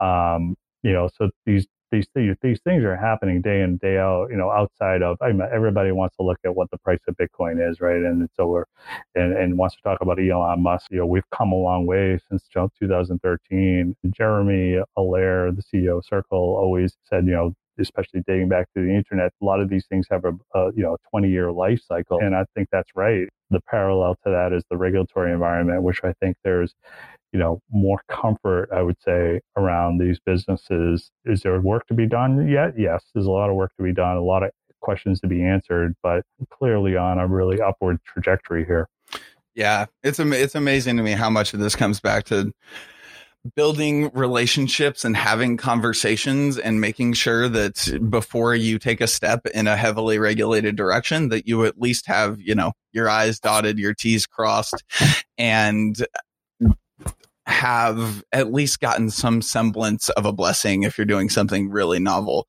Um, 0.00 0.56
you 0.82 0.92
know 0.92 1.10
so 1.18 1.28
these 1.44 1.66
these 1.90 2.08
things, 2.14 2.36
these 2.42 2.60
things 2.62 2.84
are 2.84 2.96
happening 2.96 3.42
day 3.42 3.62
in 3.62 3.76
day 3.78 3.98
out. 3.98 4.28
You 4.30 4.36
know, 4.36 4.50
outside 4.50 5.02
of 5.02 5.18
I 5.22 5.32
mean, 5.32 5.48
everybody 5.52 5.92
wants 5.92 6.16
to 6.16 6.22
look 6.24 6.38
at 6.44 6.54
what 6.54 6.70
the 6.70 6.78
price 6.78 7.00
of 7.08 7.16
Bitcoin 7.16 7.66
is, 7.70 7.80
right? 7.80 7.96
And 7.96 8.28
so 8.36 8.46
we're 8.48 8.64
and, 9.14 9.36
and 9.36 9.58
wants 9.58 9.76
to 9.76 9.82
talk 9.82 10.00
about 10.00 10.18
Elon 10.20 10.62
Musk. 10.62 10.86
You 10.90 10.98
know, 10.98 11.06
we've 11.06 11.28
come 11.30 11.52
a 11.52 11.56
long 11.56 11.86
way 11.86 12.18
since 12.28 12.48
2013. 12.80 13.96
Jeremy 14.10 14.78
Allaire, 14.98 15.52
the 15.54 15.62
CEO 15.62 15.98
of 15.98 16.04
Circle, 16.06 16.38
always 16.38 16.96
said, 17.08 17.26
you 17.26 17.32
know, 17.32 17.54
especially 17.80 18.22
dating 18.26 18.48
back 18.48 18.66
to 18.76 18.82
the 18.84 18.94
internet, 18.94 19.32
a 19.40 19.44
lot 19.44 19.60
of 19.60 19.68
these 19.68 19.86
things 19.86 20.06
have 20.10 20.24
a, 20.24 20.32
a 20.58 20.72
you 20.74 20.82
know 20.82 20.96
20 21.10 21.28
year 21.28 21.50
life 21.52 21.80
cycle, 21.86 22.18
and 22.20 22.34
I 22.34 22.44
think 22.54 22.68
that's 22.70 22.90
right. 22.94 23.28
The 23.50 23.60
parallel 23.68 24.16
to 24.24 24.30
that 24.30 24.52
is 24.52 24.62
the 24.70 24.76
regulatory 24.76 25.32
environment, 25.32 25.82
which 25.82 26.00
I 26.04 26.12
think 26.20 26.36
there's 26.44 26.74
you 27.32 27.38
know 27.38 27.60
more 27.70 28.00
comfort 28.08 28.68
i 28.72 28.82
would 28.82 28.96
say 29.04 29.40
around 29.56 29.98
these 29.98 30.18
businesses. 30.24 31.10
Is 31.24 31.42
there 31.42 31.60
work 31.60 31.86
to 31.88 31.94
be 31.94 32.06
done 32.06 32.48
yet? 32.48 32.74
Yes 32.78 33.04
there's 33.14 33.26
a 33.26 33.30
lot 33.30 33.50
of 33.50 33.56
work 33.56 33.72
to 33.76 33.82
be 33.82 33.92
done 33.92 34.16
a 34.16 34.22
lot 34.22 34.42
of 34.42 34.50
questions 34.80 35.20
to 35.20 35.28
be 35.28 35.42
answered 35.42 35.94
but 36.02 36.24
clearly 36.50 36.96
on 36.96 37.18
a 37.18 37.26
really 37.26 37.60
upward 37.60 37.98
trajectory 38.04 38.64
here. 38.64 38.88
Yeah 39.54 39.86
it's 40.02 40.18
it's 40.18 40.54
amazing 40.54 40.96
to 40.96 41.02
me 41.02 41.12
how 41.12 41.30
much 41.30 41.54
of 41.54 41.60
this 41.60 41.76
comes 41.76 42.00
back 42.00 42.24
to 42.24 42.52
building 43.56 44.10
relationships 44.12 45.04
and 45.04 45.16
having 45.16 45.56
conversations 45.56 46.58
and 46.58 46.80
making 46.80 47.14
sure 47.14 47.48
that 47.48 47.98
before 48.10 48.54
you 48.54 48.78
take 48.78 49.00
a 49.00 49.06
step 49.06 49.46
in 49.54 49.66
a 49.66 49.76
heavily 49.76 50.18
regulated 50.18 50.76
direction 50.76 51.30
that 51.30 51.46
you 51.46 51.64
at 51.64 51.80
least 51.80 52.06
have 52.06 52.38
you 52.38 52.54
know 52.54 52.72
your 52.92 53.08
i's 53.08 53.40
dotted 53.40 53.78
your 53.78 53.94
t's 53.94 54.26
crossed 54.26 54.84
and 55.38 56.04
have 57.50 58.22
at 58.32 58.52
least 58.52 58.80
gotten 58.80 59.10
some 59.10 59.42
semblance 59.42 60.08
of 60.10 60.24
a 60.24 60.32
blessing 60.32 60.84
if 60.84 60.96
you're 60.96 61.04
doing 61.04 61.28
something 61.28 61.68
really 61.68 61.98
novel, 61.98 62.46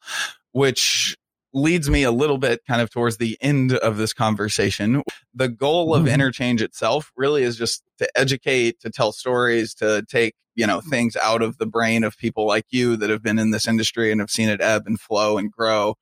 which 0.51 1.17
leads 1.53 1.89
me 1.89 2.03
a 2.03 2.11
little 2.11 2.37
bit 2.37 2.61
kind 2.67 2.81
of 2.81 2.89
towards 2.89 3.17
the 3.17 3.37
end 3.41 3.73
of 3.73 3.97
this 3.97 4.13
conversation. 4.13 5.01
The 5.33 5.49
goal 5.49 5.93
of 5.93 6.03
mm-hmm. 6.03 6.13
interchange 6.13 6.61
itself 6.61 7.11
really 7.17 7.43
is 7.43 7.57
just 7.57 7.83
to 7.97 8.09
educate, 8.17 8.79
to 8.81 8.89
tell 8.89 9.11
stories, 9.11 9.73
to 9.75 10.05
take, 10.07 10.35
you 10.55 10.67
know, 10.67 10.81
things 10.81 11.15
out 11.15 11.41
of 11.41 11.57
the 11.57 11.65
brain 11.65 12.03
of 12.03 12.17
people 12.17 12.45
like 12.45 12.65
you 12.69 12.95
that 12.97 13.09
have 13.09 13.23
been 13.23 13.39
in 13.39 13.51
this 13.51 13.67
industry 13.67 14.11
and 14.11 14.19
have 14.21 14.29
seen 14.29 14.49
it 14.49 14.61
ebb 14.61 14.83
and 14.85 14.99
flow 14.99 15.37
and 15.37 15.51
grow 15.51 15.95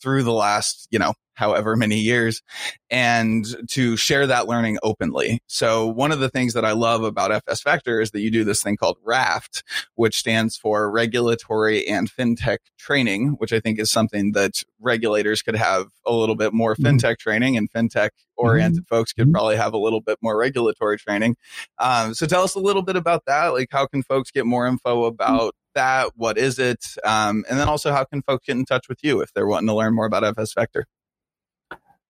through 0.00 0.22
the 0.22 0.32
last, 0.32 0.88
you 0.90 0.98
know, 0.98 1.14
however 1.34 1.76
many 1.76 1.98
years 1.98 2.42
and 2.90 3.46
to 3.68 3.96
share 3.96 4.26
that 4.26 4.46
learning 4.46 4.78
openly. 4.82 5.40
So 5.46 5.86
one 5.86 6.12
of 6.12 6.20
the 6.20 6.28
things 6.28 6.52
that 6.52 6.64
I 6.64 6.72
love 6.72 7.02
about 7.04 7.32
FS 7.32 7.62
Vector 7.62 8.00
is 8.00 8.10
that 8.10 8.20
you 8.20 8.30
do 8.30 8.44
this 8.44 8.62
thing 8.62 8.76
called 8.76 8.98
RAFT, 9.02 9.62
which 9.94 10.16
stands 10.16 10.56
for 10.56 10.90
regulatory 10.90 11.86
and 11.86 12.10
fintech 12.10 12.58
training, 12.78 13.36
which 13.38 13.52
I 13.52 13.60
think 13.60 13.78
is 13.78 13.90
something 13.90 14.32
that 14.32 14.62
regulators 14.80 15.42
could 15.42 15.56
have 15.56 15.86
a 16.06 16.12
little 16.12 16.36
bit 16.36 16.52
more 16.52 16.74
mm-hmm. 16.74 16.96
fintech 16.96 17.18
training 17.18 17.56
and 17.56 17.70
fintech 17.72 18.10
oriented 18.36 18.84
mm-hmm. 18.84 18.94
folks 18.94 19.12
could 19.12 19.24
mm-hmm. 19.24 19.32
probably 19.32 19.56
have 19.56 19.74
a 19.74 19.78
little 19.78 20.00
bit 20.00 20.18
more 20.22 20.36
regulatory 20.36 20.98
training. 20.98 21.36
Um, 21.78 22.14
so 22.14 22.26
tell 22.26 22.42
us 22.42 22.54
a 22.54 22.60
little 22.60 22.82
bit 22.82 22.96
about 22.96 23.24
that. 23.26 23.48
Like 23.48 23.68
how 23.70 23.86
can 23.86 24.02
folks 24.02 24.30
get 24.30 24.46
more 24.46 24.66
info 24.66 25.04
about 25.04 25.54
that? 25.74 26.12
What 26.16 26.38
is 26.38 26.58
it? 26.58 26.84
Um, 27.04 27.44
and 27.48 27.58
then 27.58 27.68
also 27.68 27.92
how 27.92 28.04
can 28.04 28.22
folks 28.22 28.46
get 28.46 28.56
in 28.56 28.64
touch 28.64 28.88
with 28.88 28.98
you 29.02 29.20
if 29.20 29.32
they're 29.32 29.46
wanting 29.46 29.68
to 29.68 29.74
learn 29.74 29.94
more 29.94 30.06
about 30.06 30.24
FS 30.24 30.54
Vector? 30.54 30.86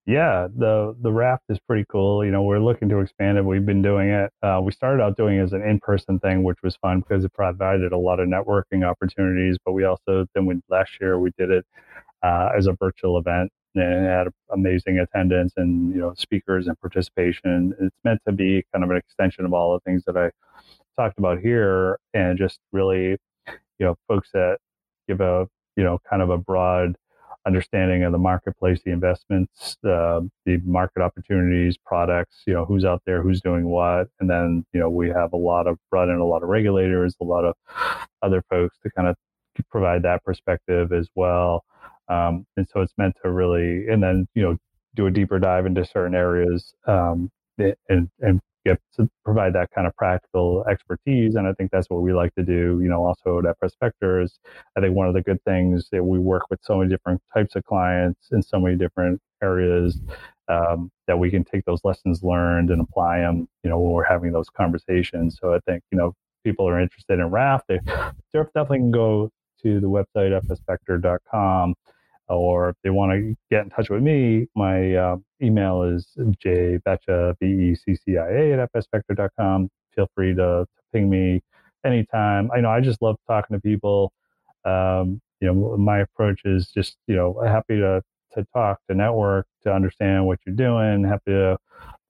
Yeah, 0.05 0.49
the 0.53 0.97
the 1.01 1.13
raft 1.13 1.45
is 1.49 1.61
pretty 1.61 1.85
cool. 1.89 2.25
You 2.25 2.33
know, 2.33 2.43
we're 2.43 2.59
looking 2.59 2.89
to 2.89 2.99
expand 2.99 3.39
it. 3.39 3.45
We've 3.45 3.65
been 3.65 3.83
doing 3.83 4.09
it. 4.09 4.33
Uh, 4.43 4.61
we 4.61 4.73
started 4.73 5.01
out 5.01 5.17
doing 5.17 5.39
it 5.39 5.43
as 5.43 5.53
an 5.53 5.63
in 5.63 5.79
person 5.79 6.19
thing, 6.19 6.43
which 6.43 6.59
was 6.61 6.75
fun 6.77 7.01
because 7.01 7.25
it 7.25 7.33
provided 7.33 7.93
a 7.93 7.99
lot 7.99 8.19
of 8.19 8.27
networking 8.27 8.85
opportunities. 8.85 9.59
But 9.65 9.73
we 9.73 9.85
also 9.85 10.27
then 10.35 10.47
we 10.47 10.61
last 10.69 10.91
year 11.01 11.21
we 11.21 11.31
did 11.39 11.53
it 11.53 11.65
uh, 12.21 12.49
as 12.57 12.67
a 12.67 12.73
virtual 12.73 13.17
event 13.17 13.53
and 13.75 14.07
had 14.07 14.29
amazing 14.51 14.99
attendance 14.99 15.53
and 15.57 15.95
you 15.95 16.01
know 16.01 16.15
speakers 16.17 16.67
and 16.67 16.79
participation. 16.81 17.75
It's 17.81 17.97
meant 18.05 18.21
to 18.27 18.33
be 18.33 18.65
kind 18.73 18.85
of 18.85 18.91
an 18.91 18.97
extension 18.97 19.45
of 19.45 19.53
all 19.53 19.73
the 19.75 19.81
things 19.81 20.05
that 20.07 20.17
I 20.17 20.31
talked 20.97 21.19
about 21.19 21.41
here, 21.41 21.99
and 22.15 22.39
just 22.39 22.59
really, 22.73 23.17
you 23.79 23.87
know, 23.87 23.97
folks 24.09 24.31
that 24.33 24.59
give 25.09 25.21
a 25.21 25.49
you 25.77 25.85
know 25.85 25.99
kind 26.09 26.23
of 26.23 26.31
a 26.31 26.39
broad 26.39 26.97
understanding 27.47 28.05
of 28.05 28.13
the 28.13 28.19
marketplace, 28.19 28.81
the 28.85 28.93
investments, 28.93 29.77
uh, 29.85 30.21
the 30.47 30.59
market 30.65 31.03
opportunities, 31.03 31.77
products, 31.77 32.43
you 32.47 32.55
know, 32.55 32.65
who's 32.65 32.85
out 32.85 33.03
there, 33.05 33.23
who's 33.23 33.41
doing 33.41 33.67
what. 33.67 34.09
And 34.21 34.31
then, 34.31 34.65
you 34.73 34.81
know, 34.81 34.89
we 34.89 35.09
have 35.09 35.33
a 35.33 35.37
lot 35.37 35.67
of 35.67 35.79
brought 35.91 36.09
in 36.09 36.17
a 36.19 36.25
lot 36.25 36.43
of 36.43 36.49
regulators, 36.49 37.17
a 37.21 37.25
lot 37.25 37.45
of 37.45 37.55
other 38.23 38.43
folks 38.49 38.77
to 38.85 38.91
kind 38.91 39.09
of 39.09 39.17
provide 39.71 40.03
that 40.03 40.25
perspective 40.25 40.93
as 40.93 41.09
well. 41.15 41.65
Um, 42.13 42.47
and 42.57 42.67
so 42.73 42.81
it's 42.81 42.93
meant 42.99 43.17
to 43.23 43.31
really, 43.31 43.89
and 43.89 44.03
then, 44.03 44.27
you 44.35 44.43
know, 44.43 44.57
do 44.95 45.07
a 45.07 45.11
deeper 45.11 45.39
dive 45.39 45.67
into 45.67 45.85
certain 45.85 46.15
areas 46.15 46.75
um, 46.87 47.31
and, 47.59 48.11
and 48.21 48.41
get 48.65 48.79
to 48.97 49.09
provide 49.25 49.55
that 49.55 49.71
kind 49.75 49.87
of 49.87 49.97
practical 49.97 50.65
expertise. 50.71 51.35
And 51.35 51.47
I 51.47 51.53
think 51.55 51.71
that's 51.71 51.89
what 51.89 52.03
we 52.03 52.13
like 52.13 52.35
to 52.35 52.43
do. 52.43 52.81
You 52.83 52.89
know, 52.89 53.05
also 53.05 53.41
at 53.41 53.57
is 53.63 54.39
I 54.77 54.81
think 54.81 54.95
one 54.95 55.09
of 55.09 55.15
the 55.15 55.23
good 55.23 55.43
things 55.45 55.89
that 55.93 56.05
we 56.05 56.19
work 56.19 56.51
with 56.51 56.61
so 56.63 56.79
many 56.79 56.91
different 56.91 57.21
types 57.33 57.57
of 57.57 57.65
clients 57.65 58.29
in 58.31 58.43
so 58.43 58.61
many 58.61 58.77
different 58.77 59.21
areas 59.43 59.99
um, 60.49 60.91
that 61.07 61.19
we 61.19 61.31
can 61.31 61.45
take 61.45 61.65
those 61.65 61.81
lessons 61.85 62.23
learned 62.23 62.71
and 62.71 62.81
apply 62.81 63.19
them, 63.19 63.49
you 63.65 63.71
know, 63.71 63.79
when 63.79 63.93
we're 63.93 64.05
having 64.05 64.33
those 64.33 64.51
conversations. 64.51 65.39
So 65.41 65.55
I 65.55 65.61
think, 65.61 65.83
you 65.91 65.99
know, 65.99 66.13
people 66.45 66.69
are 66.69 66.81
interested 66.81 67.19
in 67.19 67.31
RAFT, 67.31 67.69
they 67.69 67.81
definitely 68.33 68.79
can 68.79 68.91
go 68.91 69.31
to 69.63 69.81
the 69.81 69.87
website 69.87 70.39
fsvector.com 70.45 71.75
or 72.29 72.71
if 72.71 72.77
they 72.83 72.91
want 72.91 73.13
to 73.13 73.37
get 73.51 73.65
in 73.65 73.71
touch 73.71 73.91
with 73.91 74.03
me, 74.03 74.47
my 74.55 74.95
uh, 74.95 75.17
email 75.43 75.83
is 75.83 76.07
jbeccia, 76.19 77.35
B-E-C-C-I-A 77.41 78.53
at 78.53 78.73
fsvector.com. 78.73 79.69
Feel 79.95 80.09
free 80.15 80.35
to, 80.35 80.67
ping 80.93 81.09
me 81.09 81.41
anytime. 81.85 82.51
I 82.55 82.61
know 82.61 82.71
I 82.71 82.81
just 82.81 83.03
love 83.03 83.17
talking 83.27 83.57
to 83.57 83.61
people. 83.61 84.13
Um, 84.65 85.21
you 85.41 85.53
know, 85.53 85.77
my 85.77 86.01
approach 86.01 86.43
is 86.45 86.71
just, 86.71 86.97
you 87.07 87.17
know, 87.17 87.41
happy 87.45 87.79
to, 87.79 88.03
to 88.35 88.47
talk, 88.53 88.79
to 88.89 88.95
network, 88.95 89.47
to 89.65 89.73
understand 89.73 90.27
what 90.27 90.39
you're 90.47 90.55
doing, 90.55 91.05
happy 91.05 91.33
to 91.33 91.59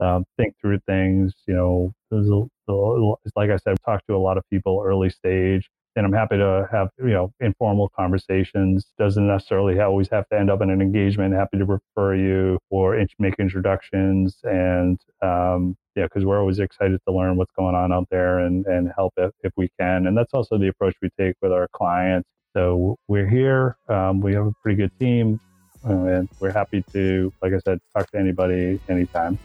um, 0.00 0.24
think 0.36 0.54
through 0.60 0.80
things. 0.86 1.32
You 1.46 1.92
know, 2.10 3.18
like 3.36 3.50
I 3.50 3.56
said, 3.56 3.70
I've 3.70 3.82
talked 3.82 4.06
to 4.08 4.16
a 4.16 4.18
lot 4.18 4.36
of 4.36 4.44
people 4.50 4.82
early 4.84 5.10
stage 5.10 5.70
and 5.96 6.06
I'm 6.06 6.12
happy 6.12 6.36
to 6.38 6.68
have 6.70 6.88
you 6.98 7.10
know 7.10 7.32
informal 7.40 7.90
conversations. 7.90 8.86
Doesn't 8.98 9.26
necessarily 9.26 9.78
always 9.80 10.08
have 10.08 10.28
to 10.30 10.38
end 10.38 10.50
up 10.50 10.60
in 10.62 10.70
an 10.70 10.80
engagement. 10.80 11.34
Happy 11.34 11.58
to 11.58 11.64
refer 11.64 12.14
you 12.14 12.58
or 12.70 12.98
make 13.18 13.34
introductions, 13.38 14.38
and 14.44 14.98
um, 15.22 15.76
yeah, 15.96 16.04
because 16.04 16.24
we're 16.24 16.40
always 16.40 16.58
excited 16.58 17.00
to 17.06 17.14
learn 17.14 17.36
what's 17.36 17.52
going 17.56 17.74
on 17.74 17.92
out 17.92 18.08
there 18.10 18.40
and 18.40 18.66
and 18.66 18.90
help 18.96 19.12
if, 19.16 19.32
if 19.42 19.52
we 19.56 19.68
can. 19.78 20.06
And 20.06 20.16
that's 20.16 20.32
also 20.32 20.58
the 20.58 20.68
approach 20.68 20.94
we 21.02 21.10
take 21.18 21.36
with 21.42 21.52
our 21.52 21.68
clients. 21.72 22.28
So 22.54 22.96
we're 23.08 23.28
here. 23.28 23.76
Um, 23.88 24.20
we 24.20 24.34
have 24.34 24.46
a 24.46 24.52
pretty 24.62 24.76
good 24.76 24.98
team, 24.98 25.40
uh, 25.88 25.92
and 25.92 26.28
we're 26.38 26.52
happy 26.52 26.84
to, 26.92 27.32
like 27.42 27.52
I 27.54 27.58
said, 27.64 27.78
talk 27.94 28.10
to 28.10 28.18
anybody 28.18 28.78
anytime. 28.88 29.38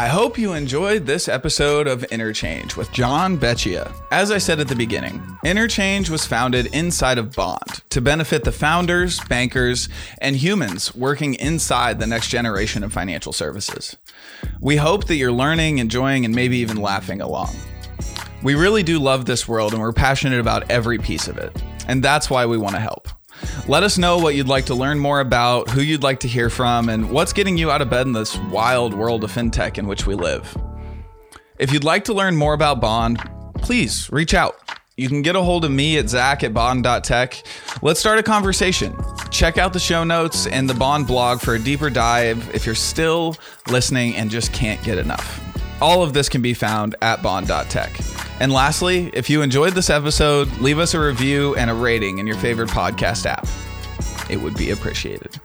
I 0.00 0.08
hope 0.08 0.38
you 0.38 0.54
enjoyed 0.54 1.04
this 1.04 1.28
episode 1.28 1.86
of 1.86 2.04
Interchange 2.04 2.74
with 2.74 2.90
John 2.90 3.36
Beccia. 3.36 3.92
As 4.10 4.30
I 4.30 4.38
said 4.38 4.58
at 4.58 4.66
the 4.66 4.74
beginning, 4.74 5.22
Interchange 5.44 6.08
was 6.08 6.24
founded 6.24 6.74
inside 6.74 7.18
of 7.18 7.34
Bond 7.34 7.82
to 7.90 8.00
benefit 8.00 8.44
the 8.44 8.50
founders, 8.50 9.20
bankers, 9.24 9.90
and 10.16 10.36
humans 10.36 10.94
working 10.94 11.34
inside 11.34 11.98
the 11.98 12.06
next 12.06 12.28
generation 12.28 12.82
of 12.82 12.94
financial 12.94 13.34
services. 13.34 13.94
We 14.58 14.76
hope 14.76 15.04
that 15.04 15.16
you're 15.16 15.32
learning, 15.32 15.76
enjoying, 15.76 16.24
and 16.24 16.34
maybe 16.34 16.56
even 16.56 16.78
laughing 16.78 17.20
along. 17.20 17.54
We 18.42 18.54
really 18.54 18.82
do 18.82 18.98
love 18.98 19.26
this 19.26 19.46
world 19.46 19.74
and 19.74 19.82
we're 19.82 19.92
passionate 19.92 20.40
about 20.40 20.70
every 20.70 20.96
piece 20.96 21.28
of 21.28 21.36
it. 21.36 21.54
And 21.88 22.02
that's 22.02 22.30
why 22.30 22.46
we 22.46 22.56
want 22.56 22.74
to 22.74 22.80
help. 22.80 23.06
Let 23.68 23.82
us 23.82 23.98
know 23.98 24.18
what 24.18 24.34
you'd 24.34 24.48
like 24.48 24.66
to 24.66 24.74
learn 24.74 24.98
more 24.98 25.20
about, 25.20 25.70
who 25.70 25.80
you'd 25.80 26.02
like 26.02 26.20
to 26.20 26.28
hear 26.28 26.50
from, 26.50 26.88
and 26.88 27.10
what's 27.10 27.32
getting 27.32 27.56
you 27.56 27.70
out 27.70 27.82
of 27.82 27.90
bed 27.90 28.06
in 28.06 28.12
this 28.12 28.36
wild 28.36 28.94
world 28.94 29.24
of 29.24 29.32
fintech 29.32 29.78
in 29.78 29.86
which 29.86 30.06
we 30.06 30.14
live. 30.14 30.56
If 31.58 31.72
you'd 31.72 31.84
like 31.84 32.04
to 32.04 32.14
learn 32.14 32.36
more 32.36 32.54
about 32.54 32.80
Bond, 32.80 33.18
please 33.56 34.10
reach 34.10 34.34
out. 34.34 34.58
You 34.96 35.08
can 35.08 35.22
get 35.22 35.34
a 35.36 35.40
hold 35.40 35.64
of 35.64 35.70
me 35.70 35.96
at 35.98 36.08
zach 36.08 36.44
at 36.44 36.52
bond.tech. 36.52 37.42
Let's 37.80 38.00
start 38.00 38.18
a 38.18 38.22
conversation. 38.22 38.94
Check 39.30 39.56
out 39.56 39.72
the 39.72 39.78
show 39.78 40.04
notes 40.04 40.46
and 40.46 40.68
the 40.68 40.74
Bond 40.74 41.06
blog 41.06 41.40
for 41.40 41.54
a 41.54 41.58
deeper 41.58 41.88
dive 41.88 42.54
if 42.54 42.66
you're 42.66 42.74
still 42.74 43.36
listening 43.68 44.14
and 44.16 44.30
just 44.30 44.52
can't 44.52 44.82
get 44.84 44.98
enough. 44.98 45.40
All 45.80 46.02
of 46.02 46.12
this 46.12 46.28
can 46.28 46.42
be 46.42 46.52
found 46.52 46.96
at 47.00 47.22
bond.tech. 47.22 48.19
And 48.40 48.50
lastly, 48.52 49.10
if 49.12 49.28
you 49.28 49.42
enjoyed 49.42 49.74
this 49.74 49.90
episode, 49.90 50.50
leave 50.58 50.78
us 50.78 50.94
a 50.94 51.00
review 51.00 51.54
and 51.56 51.70
a 51.70 51.74
rating 51.74 52.18
in 52.18 52.26
your 52.26 52.38
favorite 52.38 52.70
podcast 52.70 53.26
app. 53.26 53.46
It 54.30 54.40
would 54.40 54.56
be 54.56 54.70
appreciated. 54.70 55.38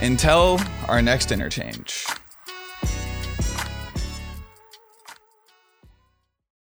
Until 0.00 0.60
our 0.88 1.00
next 1.00 1.32
interchange. 1.32 2.06